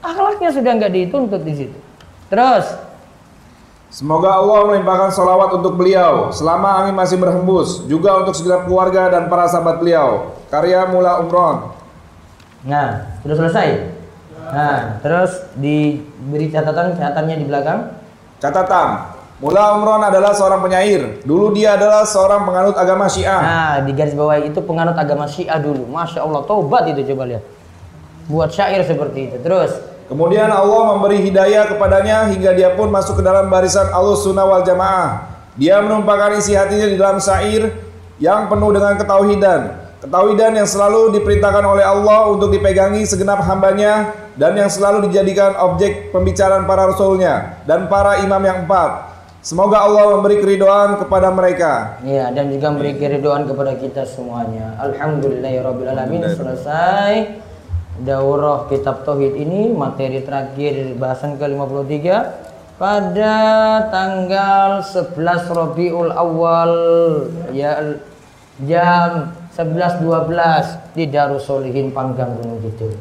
Akhlaknya 0.00 0.50
sudah 0.50 0.72
nggak 0.80 0.92
dituntut 0.92 1.42
di 1.44 1.54
situ. 1.54 1.78
Terus 2.32 2.90
Semoga 3.90 4.38
Allah 4.38 4.70
melimpahkan 4.70 5.10
salawat 5.10 5.50
untuk 5.58 5.74
beliau 5.74 6.30
selama 6.30 6.78
angin 6.78 6.94
masih 6.94 7.18
berhembus, 7.18 7.82
juga 7.90 8.22
untuk 8.22 8.38
segenap 8.38 8.70
keluarga 8.70 9.10
dan 9.10 9.26
para 9.26 9.50
sahabat 9.50 9.82
beliau. 9.82 10.30
Karya 10.46 10.86
Mula 10.86 11.18
Umron. 11.26 11.74
Nah, 12.66 13.16
sudah 13.24 13.36
selesai. 13.46 13.68
Nah, 14.50 14.98
terus 15.00 15.46
diberi 15.56 16.50
catatan 16.50 16.98
catatannya 16.98 17.36
di 17.38 17.46
belakang. 17.46 17.96
Catatan, 18.40 18.88
Mula 19.40 19.80
Umron 19.80 20.04
adalah 20.04 20.36
seorang 20.36 20.60
penyair. 20.60 21.24
Dulu 21.24 21.56
dia 21.56 21.72
adalah 21.80 22.04
seorang 22.04 22.44
penganut 22.44 22.76
agama 22.76 23.08
Syiah. 23.08 23.40
Nah, 23.40 23.74
di 23.88 23.96
garis 23.96 24.12
bawah 24.12 24.36
itu 24.36 24.60
penganut 24.60 24.92
agama 24.92 25.24
Syiah 25.24 25.56
dulu. 25.56 25.88
Masya 25.88 26.20
Allah, 26.20 26.44
tobat 26.44 26.84
itu 26.92 27.00
coba 27.12 27.24
lihat. 27.24 27.44
Buat 28.28 28.52
syair 28.52 28.84
seperti 28.84 29.32
itu. 29.32 29.36
Terus, 29.40 29.72
Kemudian 30.10 30.50
Allah 30.50 30.90
memberi 30.90 31.22
hidayah 31.22 31.70
kepadanya 31.70 32.26
hingga 32.34 32.50
dia 32.50 32.74
pun 32.74 32.90
masuk 32.90 33.18
ke 33.18 33.24
dalam 33.24 33.46
barisan 33.46 33.94
Ahlus 33.94 34.26
Sunnah 34.26 34.42
wal 34.42 34.66
Jamaah. 34.66 35.30
Dia 35.54 35.78
menumpahkan 35.78 36.34
isi 36.42 36.58
hatinya 36.58 36.90
di 36.90 36.98
dalam 36.98 37.22
syair 37.22 37.70
yang 38.18 38.50
penuh 38.50 38.74
dengan 38.74 38.98
ketauhidan. 38.98 39.60
Ketauhidan 40.00 40.56
yang 40.56 40.64
selalu 40.64 41.12
diperintahkan 41.20 41.60
oleh 41.60 41.84
Allah 41.84 42.32
untuk 42.32 42.48
dipegangi 42.48 43.04
segenap 43.04 43.44
hambanya 43.44 44.16
dan 44.32 44.56
yang 44.56 44.72
selalu 44.72 45.12
dijadikan 45.12 45.52
objek 45.60 46.08
pembicaraan 46.08 46.64
para 46.64 46.88
rasulnya 46.88 47.60
dan 47.68 47.84
para 47.84 48.24
imam 48.24 48.40
yang 48.40 48.64
empat. 48.64 49.12
Semoga 49.44 49.84
Allah 49.84 50.16
memberi 50.16 50.40
keridoan 50.40 50.96
kepada 50.96 51.28
mereka. 51.28 52.00
ya 52.00 52.32
dan 52.32 52.48
juga 52.48 52.72
memberi 52.72 52.96
keridoan 52.96 53.44
kepada 53.44 53.76
kita 53.76 54.08
semuanya. 54.08 54.72
Alhamdulillahirobbilalamin 54.80 56.32
selesai 56.32 57.12
daurah 58.00 58.72
kitab 58.72 59.04
tauhid 59.04 59.36
ini 59.36 59.68
materi 59.76 60.24
terakhir 60.24 60.96
bahasan 60.96 61.36
ke-53 61.36 62.08
pada 62.80 63.36
tanggal 63.92 64.80
11 64.80 65.12
Rabiul 65.52 66.08
Awal 66.16 66.72
ya 67.52 68.00
jam 68.64 69.39
11.12 69.60 70.96
di 70.96 71.04
Darussolihin 71.12 71.92
Panggang 71.92 72.32
Gunung 72.40 72.64
Kidul. 72.64 72.96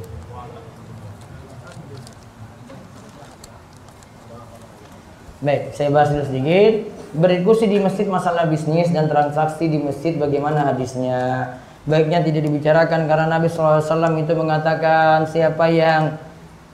Baik, 5.40 5.72
saya 5.72 5.88
bahas 5.88 6.12
dulu 6.12 6.28
sedikit. 6.28 6.92
Berdiskusi 7.16 7.72
di 7.72 7.80
masjid 7.80 8.04
masalah 8.12 8.44
bisnis 8.52 8.92
dan 8.92 9.08
transaksi 9.08 9.72
di 9.72 9.80
masjid 9.80 10.20
bagaimana 10.20 10.68
hadisnya. 10.68 11.56
Baiknya 11.88 12.20
tidak 12.28 12.44
dibicarakan 12.44 13.08
karena 13.08 13.26
Nabi 13.32 13.48
SAW 13.48 14.20
itu 14.20 14.36
mengatakan 14.36 15.24
siapa 15.32 15.72
yang 15.72 16.20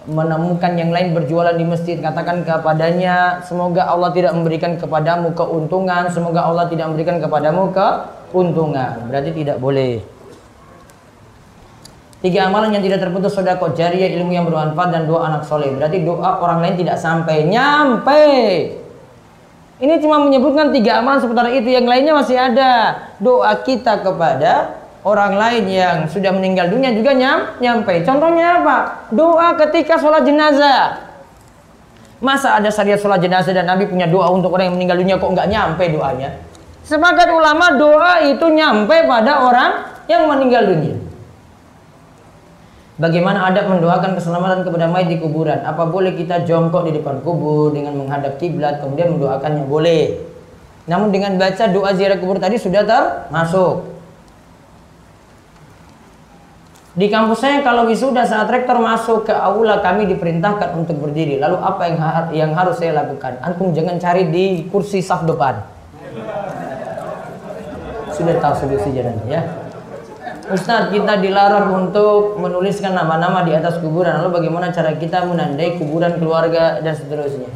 menemukan 0.06 0.78
yang 0.78 0.94
lain 0.94 1.18
berjualan 1.18 1.58
di 1.58 1.66
masjid 1.66 1.98
katakan 1.98 2.46
kepadanya 2.46 3.42
semoga 3.42 3.90
Allah 3.90 4.14
tidak 4.14 4.38
memberikan 4.38 4.78
kepadamu 4.78 5.34
keuntungan 5.34 6.14
semoga 6.14 6.46
Allah 6.46 6.70
tidak 6.70 6.94
memberikan 6.94 7.18
kepadamu 7.18 7.74
keuntungan 8.36 9.08
berarti 9.08 9.32
tidak 9.32 9.64
boleh 9.64 10.04
Tiga 12.26 12.50
amalan 12.50 12.74
yang 12.74 12.82
tidak 12.82 13.06
terputus 13.06 13.38
sodako 13.38 13.78
jariah 13.78 14.10
ilmu 14.18 14.34
yang 14.34 14.50
bermanfaat 14.50 14.90
dan 14.90 15.06
doa 15.06 15.30
anak 15.30 15.46
soleh. 15.46 15.70
Berarti 15.78 16.02
doa 16.02 16.42
orang 16.42 16.58
lain 16.58 16.74
tidak 16.74 16.98
sampai 16.98 17.46
nyampe. 17.46 18.26
Ini 19.78 20.02
cuma 20.02 20.18
menyebutkan 20.26 20.74
tiga 20.74 21.06
amalan 21.06 21.22
seputar 21.22 21.54
itu. 21.54 21.70
Yang 21.70 21.86
lainnya 21.86 22.18
masih 22.18 22.34
ada. 22.34 22.98
Doa 23.22 23.54
kita 23.62 24.02
kepada 24.02 24.74
orang 25.06 25.38
lain 25.38 25.64
yang 25.70 25.98
sudah 26.10 26.34
meninggal 26.34 26.74
dunia 26.74 26.98
juga 26.98 27.14
nyam, 27.14 27.62
nyampe. 27.62 28.02
Contohnya 28.02 28.58
apa? 28.58 28.78
Doa 29.14 29.54
ketika 29.62 30.02
sholat 30.02 30.26
jenazah. 30.26 31.06
Masa 32.26 32.58
ada 32.58 32.74
syariat 32.74 32.98
sholat 32.98 33.22
jenazah 33.22 33.54
dan 33.54 33.70
Nabi 33.70 33.86
punya 33.86 34.10
doa 34.10 34.34
untuk 34.34 34.50
orang 34.50 34.74
yang 34.74 34.82
meninggal 34.82 34.98
dunia 34.98 35.22
kok 35.22 35.30
nggak 35.30 35.46
nyampe 35.46 35.94
doanya? 35.94 36.34
Sepakat 36.86 37.34
ulama 37.34 37.74
doa 37.82 38.22
itu 38.30 38.46
nyampe 38.54 38.94
pada 39.10 39.42
orang 39.42 39.72
yang 40.06 40.30
meninggal 40.30 40.70
dunia. 40.70 41.02
Bagaimana 42.96 43.52
adab 43.52 43.74
mendoakan 43.74 44.16
keselamatan 44.16 44.64
kepada 44.64 44.88
mayat 44.88 45.12
di 45.12 45.18
kuburan? 45.20 45.66
Apa 45.66 45.84
boleh 45.90 46.16
kita 46.16 46.48
jongkok 46.48 46.88
di 46.88 46.96
depan 46.96 47.20
kubur 47.26 47.74
dengan 47.74 47.98
menghadap 48.00 48.40
kiblat 48.40 48.80
kemudian 48.80 49.18
mendoakannya? 49.18 49.68
Boleh. 49.68 50.16
Namun 50.86 51.10
dengan 51.10 51.36
baca 51.36 51.66
doa 51.74 51.92
ziarah 51.92 52.22
kubur 52.22 52.38
tadi 52.38 52.56
sudah 52.62 52.86
termasuk. 52.86 53.98
Di 56.96 57.12
kampus 57.12 57.44
saya 57.44 57.60
kalau 57.60 57.84
wisuda 57.92 58.24
saat 58.24 58.48
rektor 58.48 58.80
masuk 58.80 59.28
ke 59.28 59.34
aula 59.36 59.84
kami 59.84 60.08
diperintahkan 60.08 60.72
untuk 60.80 60.96
berdiri. 61.02 61.36
Lalu 61.42 61.58
apa 61.60 61.82
yang 61.92 61.98
ha 62.00 62.10
yang 62.32 62.52
harus 62.56 62.80
saya 62.80 62.96
lakukan? 62.96 63.36
Antum 63.44 63.76
jangan 63.76 64.00
cari 64.00 64.32
di 64.32 64.64
kursi 64.72 65.04
saf 65.04 65.28
depan. 65.28 65.60
Sudah 68.16 68.36
tahu 68.40 68.54
solusinya 68.64 69.12
nanti 69.12 69.28
ya. 69.28 69.42
Ustadz 70.46 70.94
kita 70.94 71.18
dilarang 71.26 71.74
untuk 71.74 72.38
menuliskan 72.38 72.94
nama-nama 72.94 73.42
di 73.42 73.58
atas 73.58 73.82
kuburan 73.82 74.22
lalu 74.22 74.42
bagaimana 74.42 74.70
cara 74.70 74.94
kita 74.94 75.26
menandai 75.26 75.74
kuburan 75.82 76.22
keluarga 76.22 76.86
dan 76.86 76.94
seterusnya 76.94 77.50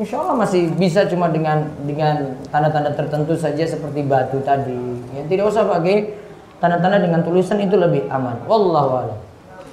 Insya 0.00 0.16
Allah 0.24 0.48
masih 0.48 0.72
bisa 0.80 1.04
cuma 1.12 1.28
dengan 1.28 1.68
dengan 1.84 2.40
tanda-tanda 2.48 2.96
tertentu 2.96 3.36
saja 3.36 3.68
seperti 3.68 4.00
batu 4.00 4.40
tadi 4.40 4.80
ya, 5.12 5.28
tidak 5.28 5.52
usah 5.52 5.68
pakai 5.68 6.16
tanda-tanda 6.56 7.04
dengan 7.04 7.20
tulisan 7.20 7.60
itu 7.60 7.76
lebih 7.76 8.08
aman 8.08 8.40
Wallahu 8.48 8.92
a'lam 9.04 9.18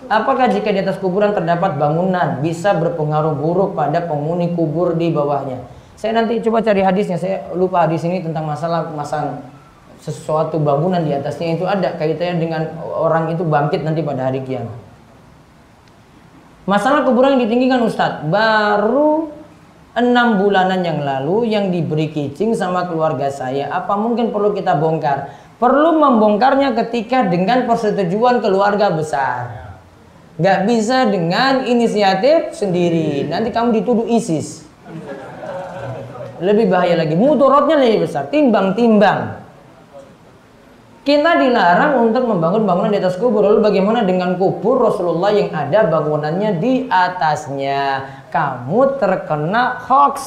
Apakah 0.05 0.51
jika 0.53 0.69
di 0.69 0.85
atas 0.85 1.01
kuburan 1.01 1.33
terdapat 1.33 1.81
bangunan 1.81 2.37
bisa 2.43 2.77
berpengaruh 2.77 3.33
buruk 3.33 3.73
pada 3.73 4.05
penghuni 4.05 4.53
kubur 4.53 4.93
di 4.93 5.09
bawahnya? 5.09 5.65
Saya 5.97 6.21
nanti 6.21 6.37
coba 6.45 6.61
cari 6.61 6.85
hadisnya. 6.85 7.17
Saya 7.17 7.49
lupa 7.57 7.89
hadis 7.89 8.05
ini 8.05 8.21
tentang 8.21 8.45
masalah 8.45 8.85
masang 8.93 9.41
sesuatu 10.05 10.61
bangunan 10.61 11.01
di 11.01 11.17
atasnya 11.17 11.57
itu 11.57 11.65
ada 11.65 11.97
kaitannya 11.97 12.37
dengan 12.37 12.61
orang 12.85 13.33
itu 13.33 13.41
bangkit 13.41 13.81
nanti 13.81 14.05
pada 14.05 14.29
hari 14.29 14.45
kiamat. 14.45 14.77
Masalah 16.69 17.01
kuburan 17.05 17.37
yang 17.37 17.49
ditinggikan 17.49 17.81
Ustadz 17.81 18.25
baru 18.29 19.33
enam 19.97 20.41
bulanan 20.41 20.85
yang 20.85 21.01
lalu 21.01 21.49
yang 21.49 21.73
diberi 21.73 22.13
kicing 22.13 22.53
sama 22.53 22.85
keluarga 22.85 23.33
saya. 23.33 23.69
Apa 23.73 23.97
mungkin 23.97 24.29
perlu 24.29 24.53
kita 24.53 24.77
bongkar? 24.77 25.33
Perlu 25.57 25.97
membongkarnya 25.97 26.77
ketika 26.85 27.25
dengan 27.25 27.65
persetujuan 27.65 28.45
keluarga 28.45 28.93
besar. 28.93 29.73
Gak 30.35 30.67
bisa 30.67 31.07
dengan 31.07 31.63
inisiatif 31.63 32.53
sendiri. 32.53 33.23
Nanti 33.25 33.55
kamu 33.55 33.81
dituduh 33.81 34.05
ISIS. 34.05 34.67
Lebih 36.43 36.67
bahaya 36.67 36.99
lagi. 36.99 37.15
Mutorotnya 37.15 37.79
lebih 37.79 38.03
besar. 38.03 38.27
Timbang-timbang. 38.27 39.44
Kita 41.05 41.37
dilarang 41.37 42.01
untuk 42.01 42.25
membangun 42.25 42.65
bangunan 42.65 42.89
di 42.89 42.97
atas 42.97 43.21
kubur. 43.21 43.45
Lalu 43.45 43.61
bagaimana 43.61 44.01
dengan 44.01 44.41
kubur 44.41 44.89
Rasulullah 44.89 45.29
yang 45.29 45.53
ada 45.53 45.85
bangunannya 45.85 46.57
di 46.57 46.89
atasnya? 46.89 48.01
Kamu 48.33 48.97
terkena 48.97 49.85
hoax. 49.85 50.17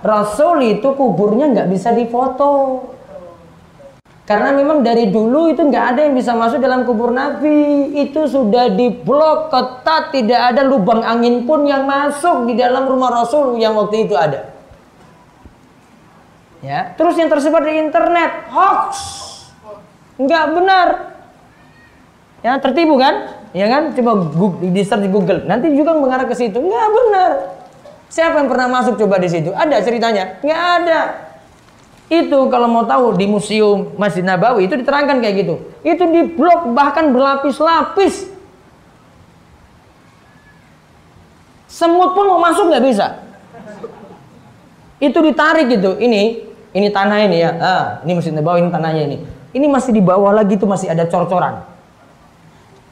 Rasul 0.00 0.80
itu 0.80 0.96
kuburnya 0.96 1.52
nggak 1.52 1.68
bisa 1.68 1.92
difoto. 1.92 2.80
Karena 4.24 4.56
memang 4.56 4.80
dari 4.80 5.12
dulu 5.12 5.52
itu 5.52 5.60
nggak 5.60 5.84
ada 5.84 6.00
yang 6.08 6.16
bisa 6.16 6.32
masuk 6.32 6.64
dalam 6.64 6.88
kubur 6.88 7.12
Nabi. 7.12 7.92
Itu 8.08 8.24
sudah 8.24 8.72
diblok 8.72 9.52
ketat, 9.52 10.16
tidak 10.16 10.56
ada 10.56 10.64
lubang 10.64 11.04
angin 11.04 11.44
pun 11.44 11.68
yang 11.68 11.84
masuk 11.84 12.48
di 12.48 12.56
dalam 12.56 12.88
rumah 12.88 13.12
Rasul 13.20 13.60
yang 13.60 13.76
waktu 13.76 14.08
itu 14.08 14.16
ada. 14.16 14.53
Ya, 16.64 16.96
terus 16.96 17.20
yang 17.20 17.28
tersebar 17.28 17.60
di 17.60 17.76
internet 17.76 18.48
hoax, 18.48 18.88
nggak 20.16 20.44
benar. 20.56 20.88
Ya, 22.40 22.56
tertipu 22.56 22.96
kan? 22.96 23.36
Ya 23.52 23.68
kan? 23.68 23.92
Coba 23.92 24.32
di 24.64 24.80
search 24.80 25.04
di 25.04 25.12
Google, 25.12 25.44
nanti 25.44 25.68
juga 25.76 25.92
mengarah 25.92 26.24
ke 26.24 26.32
situ. 26.32 26.56
Nggak 26.56 26.88
benar. 26.88 27.30
Siapa 28.08 28.40
yang 28.40 28.48
pernah 28.48 28.80
masuk 28.80 28.96
coba 28.96 29.20
di 29.20 29.28
situ? 29.28 29.52
Ada 29.52 29.84
ceritanya? 29.84 30.40
Nggak 30.40 30.62
ada. 30.80 31.00
Itu 32.08 32.48
kalau 32.48 32.68
mau 32.68 32.88
tahu 32.88 33.12
di 33.16 33.28
museum 33.28 33.92
Masjid 34.00 34.24
Nabawi 34.24 34.64
itu 34.64 34.76
diterangkan 34.80 35.20
kayak 35.20 35.34
gitu. 35.44 35.54
Itu 35.84 36.04
di 36.08 36.32
blok 36.32 36.72
bahkan 36.72 37.12
berlapis-lapis. 37.12 38.32
Semut 41.68 42.16
pun 42.16 42.24
mau 42.24 42.40
masuk 42.40 42.72
nggak 42.72 42.84
bisa. 42.88 43.06
Itu 45.02 45.18
ditarik 45.20 45.68
gitu. 45.68 45.98
Ini 45.98 46.53
ini 46.74 46.90
tanah 46.90 47.18
ini 47.22 47.38
ya. 47.38 47.50
Ah, 47.62 47.84
ini 48.02 48.18
masih 48.18 48.34
di 48.34 48.42
bawah 48.42 48.58
ini 48.58 48.68
tanahnya 48.74 49.02
ini. 49.06 49.16
Ini 49.54 49.66
masih 49.70 49.94
di 49.94 50.02
bawah 50.02 50.34
lagi 50.34 50.58
itu 50.58 50.66
masih 50.66 50.90
ada 50.90 51.06
cor-coran. 51.06 51.62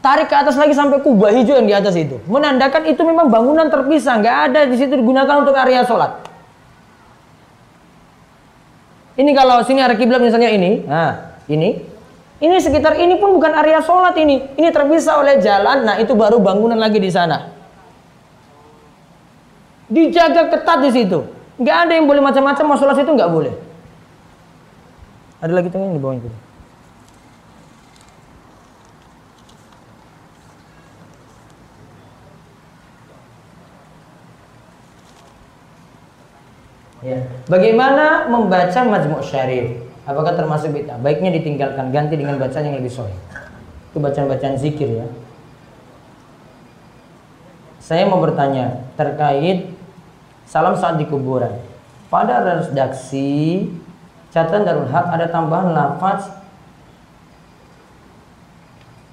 Tarik 0.03 0.31
ke 0.31 0.35
atas 0.35 0.59
lagi 0.59 0.75
sampai 0.75 1.03
kubah 1.03 1.31
hijau 1.31 1.59
yang 1.59 1.67
di 1.67 1.75
atas 1.75 1.95
itu. 1.99 2.19
Menandakan 2.31 2.87
itu 2.91 3.03
memang 3.03 3.31
bangunan 3.31 3.67
terpisah, 3.67 4.19
nggak 4.19 4.37
ada 4.51 4.61
di 4.67 4.75
situ 4.79 4.95
digunakan 4.95 5.43
untuk 5.43 5.55
area 5.55 5.83
sholat. 5.87 6.23
Ini 9.19 9.31
kalau 9.35 9.63
sini 9.63 9.79
area 9.79 9.99
kiblat 9.99 10.19
misalnya 10.19 10.51
ini, 10.51 10.83
nah 10.87 11.39
ini, 11.47 11.79
ini 12.43 12.55
sekitar 12.59 12.99
ini 12.99 13.15
pun 13.19 13.35
bukan 13.35 13.55
area 13.55 13.79
sholat 13.79 14.15
ini. 14.19 14.43
Ini 14.59 14.75
terpisah 14.75 15.23
oleh 15.23 15.39
jalan, 15.39 15.87
nah 15.87 15.95
itu 15.99 16.15
baru 16.19 16.39
bangunan 16.43 16.79
lagi 16.79 16.99
di 16.99 17.11
sana. 17.11 17.51
Dijaga 19.87 20.51
ketat 20.51 20.83
di 20.83 20.91
situ. 20.91 21.19
Nggak 21.63 21.77
ada 21.87 21.93
yang 21.95 22.07
boleh 22.11 22.23
macam-macam, 22.27 22.65
mau 22.75 22.79
sholat 22.79 22.99
situ 22.99 23.11
nggak 23.11 23.31
boleh. 23.31 23.55
Ada 25.43 25.53
lagi 25.59 25.75
tengah 25.75 25.91
di 25.91 25.99
bawah 25.99 26.17
itu. 26.23 26.31
Ya. 37.03 37.27
Bagaimana 37.51 38.31
membaca 38.31 38.81
Majmu' 38.87 39.27
Syarif? 39.27 39.83
Apakah 40.07 40.39
termasuk 40.39 40.71
bid'ah? 40.71 41.03
Baiknya 41.03 41.35
ditinggalkan, 41.35 41.91
ganti 41.91 42.15
dengan 42.15 42.39
bacaan 42.39 42.63
yang 42.63 42.79
lebih 42.79 42.95
sahih. 42.95 43.19
Itu 43.91 43.99
bacaan-bacaan 43.99 44.55
zikir 44.55 45.03
ya. 45.03 45.07
Saya 47.83 48.07
mau 48.07 48.23
bertanya 48.23 48.87
terkait 48.95 49.75
salam 50.47 50.79
saat 50.79 51.03
di 51.03 51.07
kuburan. 51.11 51.59
Pada 52.07 52.47
redaksi 52.47 53.67
catatan 54.33 54.65
Darul 54.65 54.89
Haq 54.89 55.07
ada 55.13 55.29
tambahan 55.29 55.77
lafaz 55.77 56.33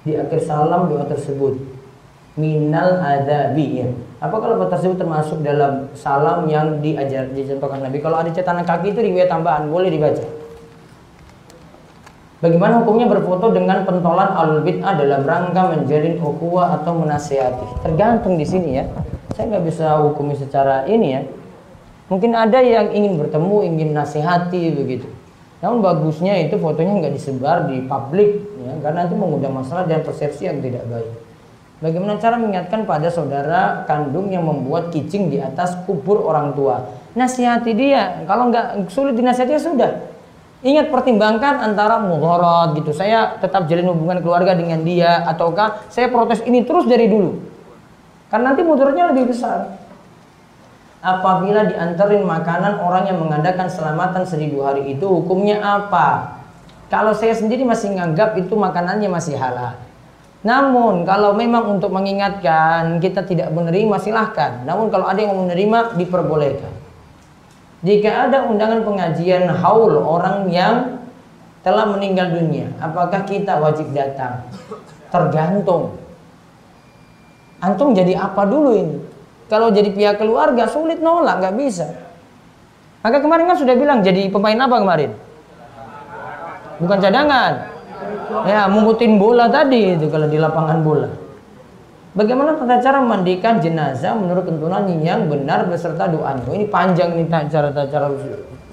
di 0.00 0.16
akhir 0.16 0.40
salam 0.48 0.88
doa 0.88 1.04
tersebut 1.04 1.60
minal 2.40 2.96
adabi 3.04 3.84
ya. 3.84 3.88
Apakah 4.24 4.56
lafaz 4.56 4.80
tersebut 4.80 5.04
termasuk 5.04 5.44
dalam 5.44 5.92
salam 5.92 6.48
yang 6.48 6.80
diajar 6.80 7.28
dicontohkan 7.36 7.84
Nabi? 7.84 8.00
Kalau 8.00 8.16
ada 8.16 8.32
catatan 8.32 8.64
kaki 8.64 8.96
itu 8.96 9.00
riwayat 9.04 9.28
tambahan 9.28 9.68
boleh 9.68 9.92
dibaca. 9.92 10.24
Bagaimana 12.40 12.80
hukumnya 12.80 13.04
berfoto 13.04 13.52
dengan 13.52 13.84
pentolan 13.84 14.32
alul 14.32 14.64
bid'ah 14.64 14.96
dalam 14.96 15.28
rangka 15.28 15.76
menjalin 15.76 16.16
ukhuwah 16.24 16.80
atau 16.80 16.96
menasihati? 16.96 17.84
Tergantung 17.84 18.40
di 18.40 18.48
sini 18.48 18.80
ya. 18.80 18.88
Saya 19.36 19.52
nggak 19.52 19.64
bisa 19.68 20.00
hukumi 20.00 20.32
secara 20.32 20.88
ini 20.88 21.08
ya. 21.12 21.20
Mungkin 22.10 22.34
ada 22.34 22.58
yang 22.58 22.90
ingin 22.90 23.22
bertemu, 23.22 23.56
ingin 23.70 23.88
nasihati 23.94 24.74
begitu. 24.74 25.06
Namun 25.62 25.78
bagusnya 25.78 26.42
itu 26.42 26.58
fotonya 26.58 26.98
nggak 26.98 27.14
disebar 27.14 27.70
di 27.70 27.86
publik, 27.86 28.42
ya, 28.66 28.74
karena 28.82 29.06
itu 29.06 29.14
mengundang 29.14 29.54
masalah 29.54 29.86
dan 29.86 30.02
persepsi 30.02 30.50
yang 30.50 30.58
tidak 30.58 30.82
baik. 30.90 31.12
Bagaimana 31.80 32.18
cara 32.18 32.36
mengingatkan 32.36 32.84
pada 32.84 33.08
saudara 33.08 33.86
kandung 33.88 34.28
yang 34.28 34.44
membuat 34.44 34.90
kicing 34.92 35.32
di 35.32 35.38
atas 35.40 35.78
kubur 35.86 36.26
orang 36.26 36.52
tua? 36.52 36.92
Nasihati 37.16 37.72
dia. 37.72 38.20
Kalau 38.28 38.52
nggak 38.52 38.92
sulit 38.92 39.16
dinasihati 39.16 39.52
ya 39.56 39.62
sudah. 39.62 39.92
Ingat 40.60 40.92
pertimbangkan 40.92 41.56
antara 41.56 41.96
mudharat 42.04 42.76
gitu. 42.76 42.92
Saya 42.92 43.40
tetap 43.40 43.64
jalin 43.64 43.88
hubungan 43.88 44.20
keluarga 44.20 44.52
dengan 44.52 44.84
dia 44.84 45.24
ataukah 45.24 45.88
saya 45.88 46.12
protes 46.12 46.44
ini 46.44 46.68
terus 46.68 46.84
dari 46.84 47.08
dulu. 47.08 47.40
Karena 48.28 48.52
nanti 48.52 48.60
mudaratnya 48.60 49.16
lebih 49.16 49.32
besar 49.32 49.80
apabila 51.00 51.64
diantarin 51.64 52.24
makanan 52.24 52.76
orang 52.80 53.08
yang 53.08 53.18
mengadakan 53.20 53.68
selamatan 53.72 54.24
seribu 54.28 54.64
hari 54.64 54.96
itu 54.96 55.04
hukumnya 55.08 55.60
apa? 55.60 56.40
Kalau 56.92 57.16
saya 57.16 57.32
sendiri 57.32 57.64
masih 57.64 57.96
nganggap 57.96 58.36
itu 58.36 58.52
makanannya 58.52 59.08
masih 59.08 59.40
halal. 59.40 59.80
Namun 60.40 61.04
kalau 61.04 61.36
memang 61.36 61.76
untuk 61.76 61.92
mengingatkan 61.92 62.96
kita 63.00 63.24
tidak 63.28 63.52
menerima 63.52 63.96
silahkan. 64.00 64.64
Namun 64.64 64.88
kalau 64.88 65.08
ada 65.08 65.20
yang 65.20 65.36
menerima 65.36 66.00
diperbolehkan. 66.00 66.72
Jika 67.80 68.28
ada 68.28 68.44
undangan 68.44 68.84
pengajian 68.84 69.48
haul 69.48 70.04
orang 70.04 70.52
yang 70.52 71.00
telah 71.64 71.88
meninggal 71.88 72.28
dunia, 72.28 72.68
apakah 72.80 73.24
kita 73.24 73.56
wajib 73.56 73.88
datang? 73.96 74.44
Tergantung. 75.08 75.96
Antum 77.60 77.92
jadi 77.92 78.16
apa 78.16 78.44
dulu 78.48 78.72
ini? 78.76 79.09
Kalau 79.50 79.74
jadi 79.74 79.90
pihak 79.90 80.22
keluarga 80.22 80.70
sulit 80.70 81.02
nolak, 81.02 81.42
nggak 81.42 81.54
bisa. 81.58 81.90
Maka 83.02 83.18
kemarin 83.18 83.50
kan 83.50 83.58
sudah 83.58 83.74
bilang 83.74 84.00
jadi 84.06 84.30
pemain 84.30 84.54
apa 84.54 84.78
kemarin? 84.78 85.10
bukan 86.80 86.98
cadangan 86.98 87.52
ya 88.48 88.64
mungutin 88.66 89.20
bola 89.20 89.46
tadi 89.52 90.00
itu 90.00 90.08
kalau 90.08 90.26
di 90.26 90.40
lapangan 90.40 90.80
bola 90.80 91.10
Bagaimana 92.10 92.58
tata 92.58 92.82
cara 92.82 92.98
memandikan 92.98 93.62
jenazah 93.62 94.18
menurut 94.18 94.42
tuntunan 94.42 94.82
yang 94.98 95.30
benar 95.30 95.70
beserta 95.70 96.10
doa? 96.10 96.34
Ini 96.42 96.66
panjang 96.66 97.14
nih 97.14 97.30
cara 97.46 97.70
cara 97.70 98.10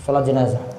sholat 0.02 0.26
jenazah. 0.26 0.77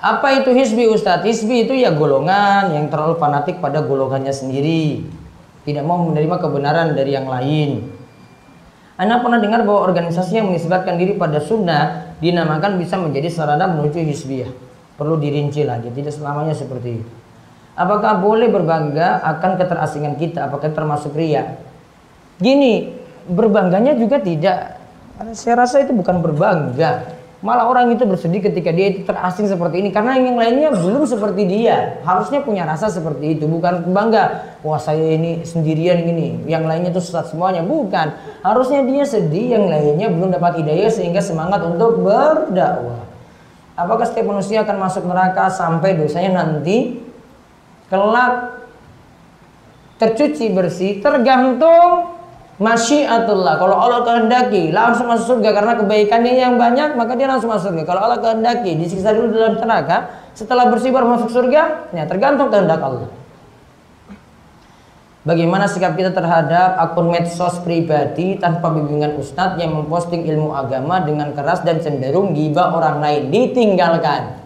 Apa 0.00 0.40
itu 0.40 0.56
hisbi 0.56 0.88
Ustadz? 0.88 1.28
Hisbi 1.28 1.68
itu 1.68 1.76
ya 1.76 1.92
golongan 1.92 2.72
yang 2.72 2.88
terlalu 2.88 3.20
fanatik 3.20 3.60
pada 3.60 3.84
golongannya 3.84 4.32
sendiri. 4.32 5.04
Tidak 5.68 5.84
mau 5.84 6.00
menerima 6.08 6.40
kebenaran 6.40 6.96
dari 6.96 7.12
yang 7.12 7.28
lain. 7.28 7.84
Anda 8.96 9.20
pernah 9.20 9.44
dengar 9.44 9.60
bahwa 9.68 9.84
organisasi 9.84 10.40
yang 10.40 10.48
menisbatkan 10.48 10.96
diri 10.96 11.20
pada 11.20 11.36
sunnah 11.44 12.16
dinamakan 12.16 12.80
bisa 12.80 12.96
menjadi 12.96 13.28
sarana 13.28 13.68
menuju 13.68 14.00
hisbiyah. 14.00 14.48
Perlu 14.96 15.20
dirinci 15.20 15.68
lagi, 15.68 15.92
tidak 15.92 16.16
selamanya 16.16 16.56
seperti 16.56 17.04
itu. 17.04 17.12
Apakah 17.76 18.24
boleh 18.24 18.48
berbangga 18.48 19.20
akan 19.20 19.60
keterasingan 19.60 20.16
kita? 20.16 20.48
Apakah 20.48 20.72
termasuk 20.72 21.12
ria? 21.12 21.60
Gini, 22.40 22.92
berbangganya 23.28 23.96
juga 24.00 24.16
tidak. 24.20 24.80
Saya 25.36 25.60
rasa 25.60 25.84
itu 25.84 25.92
bukan 25.92 26.24
berbangga 26.24 27.19
Malah 27.40 27.72
orang 27.72 27.88
itu 27.96 28.04
bersedih 28.04 28.44
ketika 28.44 28.68
dia 28.68 28.92
itu 28.92 29.00
terasing 29.08 29.48
seperti 29.48 29.80
ini 29.80 29.88
karena 29.88 30.12
yang 30.20 30.36
lainnya 30.36 30.76
belum 30.76 31.08
seperti 31.08 31.48
dia. 31.48 31.96
Harusnya 32.04 32.44
punya 32.44 32.68
rasa 32.68 32.92
seperti 32.92 33.40
itu, 33.40 33.48
bukan 33.48 33.88
bangga. 33.96 34.56
Wah 34.60 34.76
saya 34.76 35.16
ini 35.16 35.40
sendirian 35.40 36.04
ini, 36.04 36.44
yang 36.44 36.68
lainnya 36.68 36.92
itu 36.92 37.00
sesat 37.00 37.32
semuanya. 37.32 37.64
Bukan. 37.64 38.12
Harusnya 38.44 38.84
dia 38.84 39.08
sedih, 39.08 39.56
yang 39.56 39.72
lainnya 39.72 40.12
belum 40.12 40.36
dapat 40.36 40.60
hidayah 40.60 40.92
sehingga 40.92 41.24
semangat 41.24 41.64
untuk 41.64 42.04
berdakwah. 42.04 43.08
Apakah 43.72 44.04
setiap 44.04 44.28
manusia 44.28 44.60
akan 44.60 44.76
masuk 44.76 45.08
neraka 45.08 45.48
sampai 45.48 45.96
dosanya 45.96 46.44
nanti 46.44 47.00
kelak 47.88 48.60
tercuci 49.96 50.52
bersih 50.52 51.00
tergantung 51.00 52.19
masyiatullah. 52.60 53.56
Kalau 53.56 53.76
Allah 53.80 54.00
kehendaki 54.04 54.70
langsung 54.70 55.08
masuk 55.08 55.40
surga 55.40 55.56
karena 55.56 55.72
kebaikannya 55.80 56.32
yang 56.36 56.54
banyak 56.60 56.94
maka 56.94 57.16
dia 57.16 57.26
langsung 57.26 57.48
masuk 57.48 57.72
surga. 57.72 57.82
Kalau 57.88 58.00
Allah 58.04 58.20
kehendaki 58.20 58.76
disiksa 58.76 59.16
dulu 59.16 59.32
dalam 59.32 59.56
neraka, 59.56 60.12
setelah 60.36 60.68
bersih 60.68 60.92
baru 60.92 61.08
masuk 61.08 61.32
surga, 61.32 61.90
ya 61.96 62.04
tergantung 62.04 62.52
kehendak 62.52 62.78
Allah. 62.78 63.08
Bagaimana 65.20 65.68
sikap 65.68 66.00
kita 66.00 66.16
terhadap 66.16 66.80
akun 66.80 67.12
medsos 67.12 67.60
pribadi 67.60 68.40
tanpa 68.40 68.72
bimbingan 68.72 69.20
ustadz 69.20 69.60
yang 69.60 69.76
memposting 69.76 70.24
ilmu 70.24 70.56
agama 70.56 71.04
dengan 71.04 71.36
keras 71.36 71.60
dan 71.60 71.76
cenderung 71.76 72.32
gibah 72.32 72.72
orang 72.72 73.04
lain 73.04 73.22
ditinggalkan. 73.28 74.40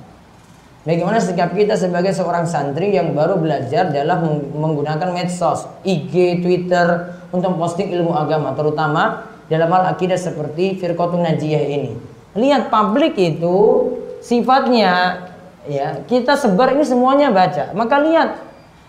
Bagaimana 0.82 1.22
sikap 1.22 1.54
kita 1.54 1.78
sebagai 1.78 2.10
seorang 2.12 2.44
santri 2.44 2.90
yang 2.90 3.14
baru 3.14 3.38
belajar 3.38 3.88
dalam 3.88 4.50
menggunakan 4.52 5.14
medsos, 5.14 5.64
IG, 5.86 6.42
Twitter 6.42 7.16
untuk 7.35 7.59
posting 7.59 7.91
ilmu 7.91 8.14
agama, 8.14 8.55
terutama 8.55 9.26
dalam 9.51 9.66
hal 9.74 9.91
akidah 9.91 10.14
seperti 10.14 10.78
Firqatun 10.78 11.26
Najiyah 11.26 11.64
ini. 11.66 11.93
Lihat 12.39 12.70
publik 12.70 13.18
itu 13.18 13.91
sifatnya 14.22 15.26
ya, 15.66 16.07
kita 16.07 16.39
sebar 16.39 16.78
ini 16.78 16.87
semuanya 16.87 17.35
baca. 17.35 17.74
Maka 17.74 17.99
lihat 17.99 18.39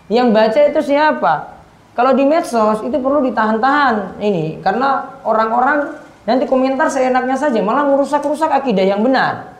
yang 0.06 0.30
baca 0.30 0.56
itu 0.62 0.78
siapa? 0.78 1.58
Kalau 1.98 2.12
di 2.14 2.22
medsos 2.22 2.86
itu 2.86 2.96
perlu 3.00 3.24
ditahan-tahan 3.26 4.20
ini 4.20 4.60
karena 4.60 5.18
orang-orang 5.24 5.96
nanti 6.28 6.44
komentar 6.44 6.92
seenaknya 6.92 7.34
saja 7.34 7.58
malah 7.64 7.88
merusak-rusak 7.88 8.52
akidah 8.52 8.84
yang 8.84 9.02
benar. 9.02 9.56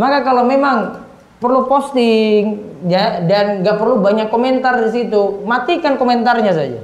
Maka 0.00 0.24
kalau 0.24 0.44
memang 0.48 1.06
perlu 1.36 1.68
posting 1.68 2.64
ya 2.88 3.20
dan 3.28 3.60
nggak 3.60 3.76
perlu 3.76 4.00
banyak 4.00 4.32
komentar 4.32 4.80
di 4.88 4.90
situ 4.92 5.44
matikan 5.44 6.00
komentarnya 6.00 6.52
saja 6.56 6.80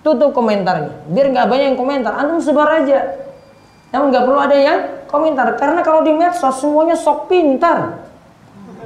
tutup 0.00 0.32
komentarnya. 0.32 1.08
Biar 1.12 1.26
nggak 1.32 1.46
banyak 1.48 1.66
yang 1.74 1.78
komentar. 1.78 2.12
Antum 2.16 2.40
sebar 2.40 2.84
aja. 2.84 3.30
Namun 3.90 4.14
nggak 4.14 4.24
perlu 4.24 4.38
ada 4.40 4.56
yang 4.56 4.78
komentar. 5.10 5.46
Karena 5.60 5.80
kalau 5.84 6.00
di 6.06 6.12
medsos 6.14 6.56
semuanya 6.60 6.96
sok 6.96 7.28
pintar. 7.28 8.08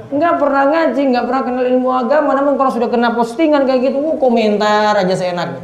Nggak 0.05 0.33
pernah 0.37 0.63
ngaji 0.69 1.01
nggak 1.01 1.25
pernah 1.25 1.41
kenal 1.43 1.65
ilmu 1.65 1.89
agama. 1.89 2.31
Namun 2.35 2.53
kalau 2.59 2.71
sudah 2.71 2.89
kena 2.91 3.15
postingan 3.15 3.63
kayak 3.63 3.91
gitu 3.91 3.97
uh, 4.01 4.15
komentar 4.19 4.93
aja 4.97 5.15
seenaknya. 5.15 5.63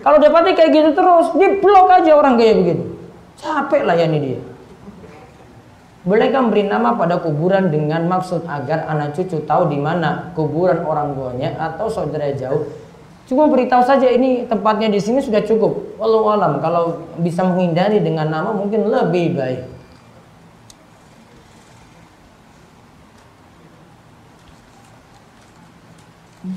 Kalau 0.00 0.16
dapatnya 0.16 0.56
kayak 0.56 0.70
gitu 0.72 0.90
terus 0.96 1.26
dia 1.36 1.60
blok 1.60 1.88
aja 1.92 2.12
orang 2.16 2.40
kayak 2.40 2.54
begitu. 2.64 2.84
Capek 3.40 3.84
lah 3.84 3.96
ya 3.96 4.08
ini 4.08 4.18
dia. 4.20 4.40
Bolehkah 6.00 6.40
memberi 6.40 6.64
nama 6.64 6.96
pada 6.96 7.20
kuburan 7.20 7.68
dengan 7.68 8.08
maksud 8.08 8.48
agar 8.48 8.88
anak 8.88 9.12
cucu 9.12 9.44
tahu 9.44 9.68
di 9.68 9.76
mana 9.76 10.32
kuburan 10.32 10.80
orang 10.88 11.12
tuanya 11.12 11.52
atau 11.60 11.92
saudara 11.92 12.32
jauh? 12.32 12.64
Cuma 13.30 13.46
beritahu 13.46 13.78
saja 13.86 14.10
ini 14.10 14.42
tempatnya 14.50 14.90
di 14.90 14.98
sini 14.98 15.22
sudah 15.22 15.38
cukup. 15.46 15.94
Walau 16.02 16.34
alam 16.34 16.58
kalau 16.58 16.98
bisa 17.22 17.46
menghindari 17.46 18.02
dengan 18.02 18.26
nama 18.26 18.50
mungkin 18.50 18.90
lebih 18.90 19.38
baik. 19.38 19.62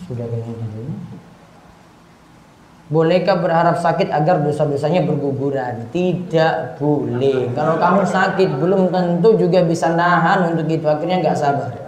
Sudah 0.10 0.26
kayaknya 0.26 0.66
Bolehkah 2.90 3.38
berharap 3.38 3.78
sakit 3.78 4.10
agar 4.10 4.42
dosa-dosanya 4.42 5.06
berguguran? 5.06 5.94
Tidak 5.94 6.82
boleh. 6.82 7.54
Kalau 7.54 7.78
kamu 7.78 8.02
sakit 8.02 8.50
belum 8.58 8.90
tentu 8.90 9.38
juga 9.38 9.62
bisa 9.62 9.94
nahan 9.94 10.58
untuk 10.58 10.66
itu. 10.66 10.90
Akhirnya 10.90 11.22
nggak 11.22 11.38
sabar. 11.38 11.83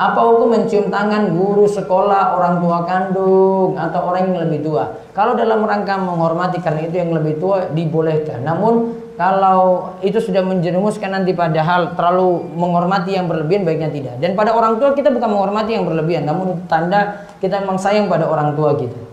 Apa 0.00 0.16
hukum 0.24 0.56
mencium 0.56 0.88
tangan 0.88 1.36
guru 1.36 1.68
sekolah, 1.68 2.32
orang 2.32 2.64
tua 2.64 2.88
kandung, 2.88 3.76
atau 3.76 4.08
orang 4.08 4.32
yang 4.32 4.48
lebih 4.48 4.64
tua? 4.64 4.96
Kalau 5.12 5.36
dalam 5.36 5.60
rangka 5.60 6.00
menghormati 6.00 6.56
karena 6.64 6.88
itu 6.88 7.04
yang 7.04 7.12
lebih 7.12 7.36
tua 7.36 7.68
dibolehkan. 7.68 8.40
Namun 8.40 8.96
kalau 9.20 9.92
itu 10.00 10.16
sudah 10.16 10.40
menjerumuskan 10.40 11.12
nanti 11.12 11.36
pada 11.36 11.60
hal 11.60 11.92
terlalu 12.00 12.48
menghormati 12.56 13.12
yang 13.12 13.28
berlebihan 13.28 13.68
baiknya 13.68 13.92
tidak. 13.92 14.14
Dan 14.24 14.32
pada 14.40 14.56
orang 14.56 14.80
tua 14.80 14.96
kita 14.96 15.12
bukan 15.12 15.36
menghormati 15.36 15.76
yang 15.76 15.84
berlebihan, 15.84 16.24
namun 16.24 16.64
tanda 16.64 17.28
kita 17.36 17.60
memang 17.60 17.76
sayang 17.76 18.08
pada 18.08 18.24
orang 18.24 18.56
tua 18.56 18.72
kita. 18.80 19.09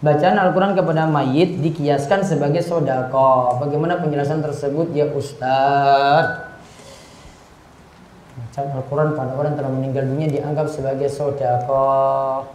Bacaan 0.00 0.40
Al-Quran 0.40 0.72
kepada 0.72 1.04
mayit 1.04 1.60
dikiaskan 1.60 2.24
sebagai 2.24 2.64
sodako. 2.64 3.60
Bagaimana 3.60 4.00
penjelasan 4.00 4.40
tersebut 4.40 4.96
ya 4.96 5.12
Ustaz? 5.12 6.48
Bacaan 8.32 8.68
Al-Quran 8.80 9.12
pada 9.12 9.32
orang 9.36 9.52
telah 9.60 9.68
meninggal 9.68 10.08
dunia 10.08 10.32
dianggap 10.32 10.72
sebagai 10.72 11.12
sodako. 11.12 12.48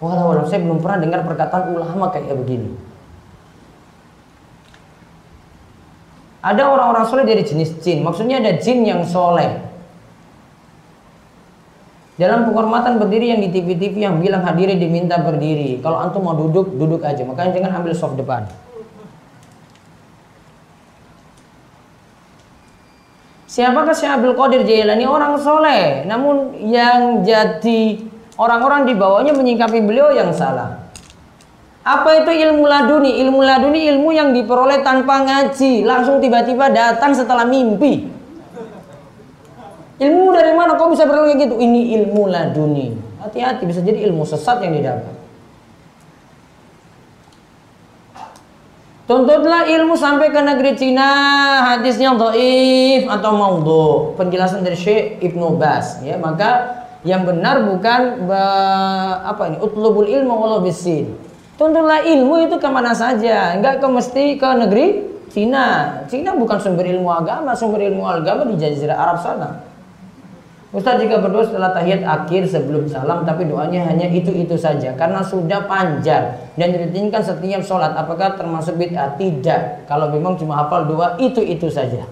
Walau 0.00 0.48
saya 0.48 0.64
belum 0.64 0.80
pernah 0.80 1.04
dengar 1.04 1.20
perkataan 1.28 1.76
ulama 1.76 2.08
kayak 2.08 2.32
begini. 2.32 2.72
Ada 6.40 6.64
orang-orang 6.64 7.04
soleh 7.04 7.28
dari 7.28 7.44
jenis 7.44 7.76
jin. 7.84 8.00
Maksudnya 8.00 8.40
ada 8.40 8.56
jin 8.56 8.88
yang 8.88 9.04
soleh. 9.04 9.69
Dalam 12.20 12.44
penghormatan 12.44 13.00
berdiri 13.00 13.32
yang 13.32 13.40
di 13.40 13.48
TV-TV 13.48 14.04
yang 14.04 14.20
bilang 14.20 14.44
hadiri 14.44 14.76
diminta 14.76 15.16
berdiri. 15.16 15.80
Kalau 15.80 16.04
antum 16.04 16.20
mau 16.20 16.36
duduk, 16.36 16.68
duduk 16.76 17.00
aja. 17.00 17.24
Makanya 17.24 17.56
jangan 17.56 17.80
ambil 17.80 17.96
soft 17.96 18.20
depan. 18.20 18.44
Siapakah 23.48 23.96
Syekh 23.96 24.12
Abdul 24.20 24.36
Qadir 24.36 24.68
Jailani? 24.68 25.08
Orang 25.08 25.40
soleh. 25.40 26.04
Namun 26.04 26.60
yang 26.60 27.24
jadi 27.24 28.04
orang-orang 28.36 28.84
di 28.84 28.94
bawahnya 29.00 29.32
menyingkapi 29.32 29.80
beliau 29.80 30.12
yang 30.12 30.36
salah. 30.36 30.92
Apa 31.80 32.20
itu 32.20 32.36
ilmu 32.36 32.68
laduni? 32.68 33.16
Ilmu 33.24 33.40
laduni 33.40 33.88
ilmu 33.88 34.12
yang 34.12 34.36
diperoleh 34.36 34.84
tanpa 34.84 35.24
ngaji, 35.24 35.88
langsung 35.88 36.20
tiba-tiba 36.20 36.68
datang 36.68 37.16
setelah 37.16 37.48
mimpi. 37.48 38.19
Ilmu 40.00 40.32
dari 40.32 40.56
mana 40.56 40.80
kau 40.80 40.88
bisa 40.88 41.04
berlalu 41.04 41.36
gitu? 41.44 41.60
Ini 41.60 42.00
ilmu 42.00 42.32
laduni. 42.32 42.96
Hati-hati 43.20 43.68
bisa 43.68 43.84
jadi 43.84 44.08
ilmu 44.08 44.24
sesat 44.24 44.64
yang 44.64 44.72
didapat. 44.72 45.12
Tuntutlah 49.04 49.66
ilmu 49.66 49.98
sampai 49.98 50.30
ke 50.30 50.40
negeri 50.40 50.72
Cina, 50.78 51.10
hadisnya 51.74 52.16
dhaif 52.16 53.10
atau 53.10 53.30
maudhu. 53.36 54.16
Penjelasan 54.16 54.64
dari 54.64 54.78
Syekh 54.78 55.20
Ibnu 55.20 55.60
Bas 55.60 56.00
ya. 56.00 56.16
Maka 56.16 56.80
yang 57.04 57.28
benar 57.28 57.60
bukan 57.68 58.24
apa 59.20 59.52
ini? 59.52 59.56
Utlubul 59.60 60.08
ilmu 60.08 60.32
walau 60.32 60.64
bisin 60.64 61.12
Tuntutlah 61.60 62.00
ilmu 62.00 62.48
itu 62.48 62.56
ke 62.56 62.68
mana 62.72 62.96
saja, 62.96 63.52
enggak 63.52 63.84
ke 63.84 63.86
mesti 63.90 64.24
ke 64.40 64.48
negeri 64.64 64.86
Cina. 65.28 66.00
Cina 66.08 66.32
bukan 66.32 66.56
sumber 66.56 66.88
ilmu 66.88 67.12
agama, 67.12 67.52
sumber 67.52 67.84
ilmu 67.84 68.00
agama 68.08 68.48
di 68.48 68.56
Jazirah 68.56 68.96
Arab 68.96 69.20
sana. 69.20 69.69
Ustaz 70.70 71.02
jika 71.02 71.18
berdoa 71.18 71.42
setelah 71.42 71.74
tahiyat 71.74 72.06
akhir 72.06 72.46
sebelum 72.46 72.86
salam 72.86 73.26
tapi 73.26 73.42
doanya 73.50 73.90
hanya 73.90 74.06
itu-itu 74.06 74.54
saja 74.54 74.94
karena 74.94 75.18
sudah 75.18 75.66
panjang 75.66 76.30
dan 76.54 76.70
dirutinkan 76.70 77.18
setiap 77.18 77.58
sholat 77.66 77.90
apakah 77.98 78.38
termasuk 78.38 78.78
bid'ah? 78.78 79.18
Tidak. 79.18 79.90
Kalau 79.90 80.14
memang 80.14 80.38
cuma 80.38 80.62
hafal 80.62 80.86
doa 80.86 81.18
itu-itu 81.18 81.66
saja. 81.66 82.06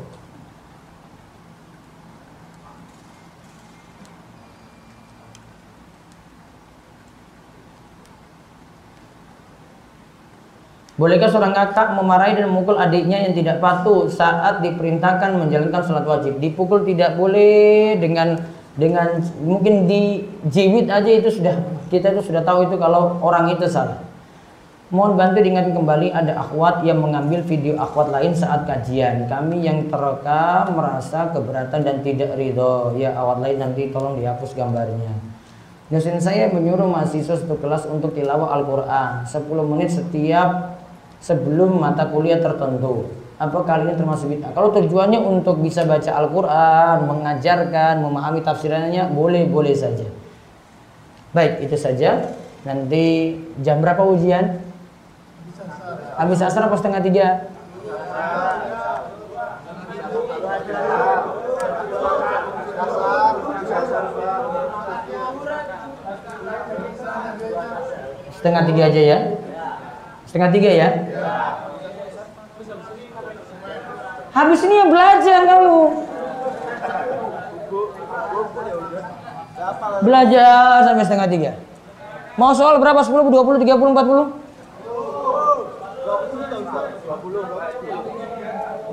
Bolehkah 10.98 11.30
seorang 11.30 11.54
kakak 11.54 11.94
memarahi 11.94 12.34
dan 12.34 12.50
memukul 12.50 12.74
adiknya 12.74 13.22
yang 13.22 13.30
tidak 13.30 13.62
patuh 13.62 14.10
saat 14.10 14.58
diperintahkan 14.66 15.30
menjalankan 15.30 15.78
sholat 15.86 16.02
wajib? 16.02 16.42
Dipukul 16.42 16.82
tidak 16.82 17.14
boleh 17.14 17.94
dengan 18.02 18.34
dengan 18.74 19.22
mungkin 19.46 19.86
di 19.86 20.26
jiwit 20.50 20.90
aja 20.90 21.06
itu 21.06 21.30
sudah 21.30 21.54
kita 21.86 22.18
itu 22.18 22.34
sudah 22.34 22.42
tahu 22.42 22.66
itu 22.66 22.74
kalau 22.82 23.14
orang 23.22 23.46
itu 23.54 23.70
salah. 23.70 24.02
Mohon 24.90 25.20
bantu 25.20 25.38
diingat 25.44 25.70
kembali 25.70 26.08
ada 26.10 26.34
akhwat 26.34 26.82
yang 26.82 26.98
mengambil 26.98 27.46
video 27.46 27.78
akhwat 27.78 28.10
lain 28.10 28.34
saat 28.34 28.66
kajian. 28.66 29.30
Kami 29.30 29.62
yang 29.62 29.86
terekam 29.86 30.74
merasa 30.74 31.30
keberatan 31.30 31.78
dan 31.78 32.02
tidak 32.02 32.34
ridho. 32.34 32.98
Ya 32.98 33.14
akhwat 33.14 33.38
lain 33.46 33.62
nanti 33.62 33.94
tolong 33.94 34.18
dihapus 34.18 34.50
gambarnya. 34.56 35.14
Dosen 35.88 36.18
saya 36.18 36.50
menyuruh 36.50 36.90
mahasiswa 36.90 37.38
satu 37.38 37.56
kelas 37.56 37.86
untuk 37.86 38.12
tilawah 38.12 38.50
Al-Quran 38.60 39.24
10 39.24 39.72
menit 39.72 39.88
setiap 39.88 40.77
sebelum 41.22 41.82
mata 41.82 42.06
kuliah 42.08 42.38
tertentu. 42.38 43.10
Apa 43.38 43.62
kali 43.62 43.86
ini 43.86 43.94
termasuk 43.94 44.34
bid'ah? 44.34 44.50
Kalau 44.50 44.74
tujuannya 44.74 45.22
untuk 45.22 45.62
bisa 45.62 45.86
baca 45.86 46.10
Al-Quran, 46.10 47.06
mengajarkan, 47.06 48.02
memahami 48.02 48.42
tafsirannya, 48.42 49.14
boleh-boleh 49.14 49.78
saja. 49.78 50.10
Baik, 51.30 51.62
itu 51.62 51.78
saja. 51.78 52.34
Nanti 52.66 53.38
jam 53.62 53.78
berapa 53.78 54.02
ujian? 54.02 54.58
Habis 56.18 56.42
asar 56.42 56.66
apa 56.66 56.74
setengah 56.74 56.98
tiga? 56.98 57.26
Setengah 68.34 68.62
tiga 68.66 68.82
aja 68.90 69.02
ya. 69.02 69.18
Setengah 70.26 70.50
tiga 70.50 70.70
ya? 70.74 70.88
Habis 74.38 74.62
ini 74.70 74.74
ya 74.78 74.86
belajar 74.86 75.40
kamu. 75.50 75.78
Belajar 80.06 80.86
sampai 80.86 81.02
setengah 81.02 81.26
tiga. 81.26 81.52
Mau 82.38 82.54
soal 82.54 82.78
berapa? 82.78 83.02
10, 83.02 83.18
20, 83.18 83.66
30, 83.66 83.66
40? 83.66 84.30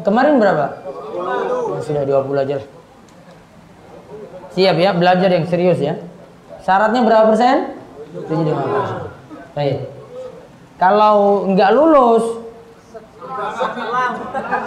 Kemarin 0.01 0.41
berapa? 0.41 0.65
Ya, 1.13 1.81
sudah 1.81 2.03
20 2.05 2.41
aja 2.41 2.57
Siap 4.55 4.75
ya, 4.81 4.97
belajar 4.97 5.29
yang 5.29 5.45
serius 5.45 5.77
ya. 5.77 6.01
Syaratnya 6.65 7.05
berapa 7.05 7.29
persen? 7.29 7.77
75 8.17 8.49
persen. 8.49 8.99
Baik. 9.53 9.77
Kalau 10.81 11.45
nggak 11.53 11.69
lulus, 11.75 12.44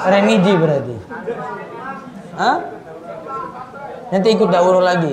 remedi 0.08 0.52
berarti. 0.56 0.96
Hah? 2.38 2.58
Nanti 4.08 4.28
ikut 4.32 4.48
dahulu 4.48 4.80
lagi. 4.80 5.12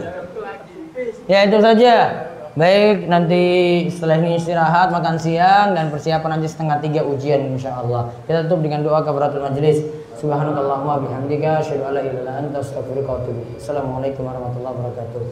Ya 1.27 1.43
itu 1.47 1.57
saja. 1.59 2.25
Baik, 2.55 3.11
nanti 3.11 3.43
setelah 3.91 4.15
ini 4.23 4.39
istirahat, 4.39 4.87
makan 4.87 5.19
siang, 5.19 5.75
dan 5.75 5.91
persiapan 5.91 6.39
nanti 6.39 6.47
setengah 6.47 6.79
tiga 6.79 7.03
ujian 7.03 7.51
insya 7.51 7.83
Allah. 7.83 8.15
Kita 8.23 8.47
tutup 8.47 8.63
dengan 8.63 8.79
doa 8.79 9.03
kafaratul 9.03 9.43
majelis. 9.43 9.83
Subhanakallahumma 10.15 11.03
bihamdika, 11.03 11.59
asyhadu 11.59 11.83
an 11.91 11.99
la 11.99 12.01
ilaha 12.07 12.15
illa 12.15 12.33
anta, 12.39 12.63
atubu 12.63 13.03
Assalamualaikum 13.59 14.23
warahmatullahi 14.23 14.71
wabarakatuh. 14.71 15.23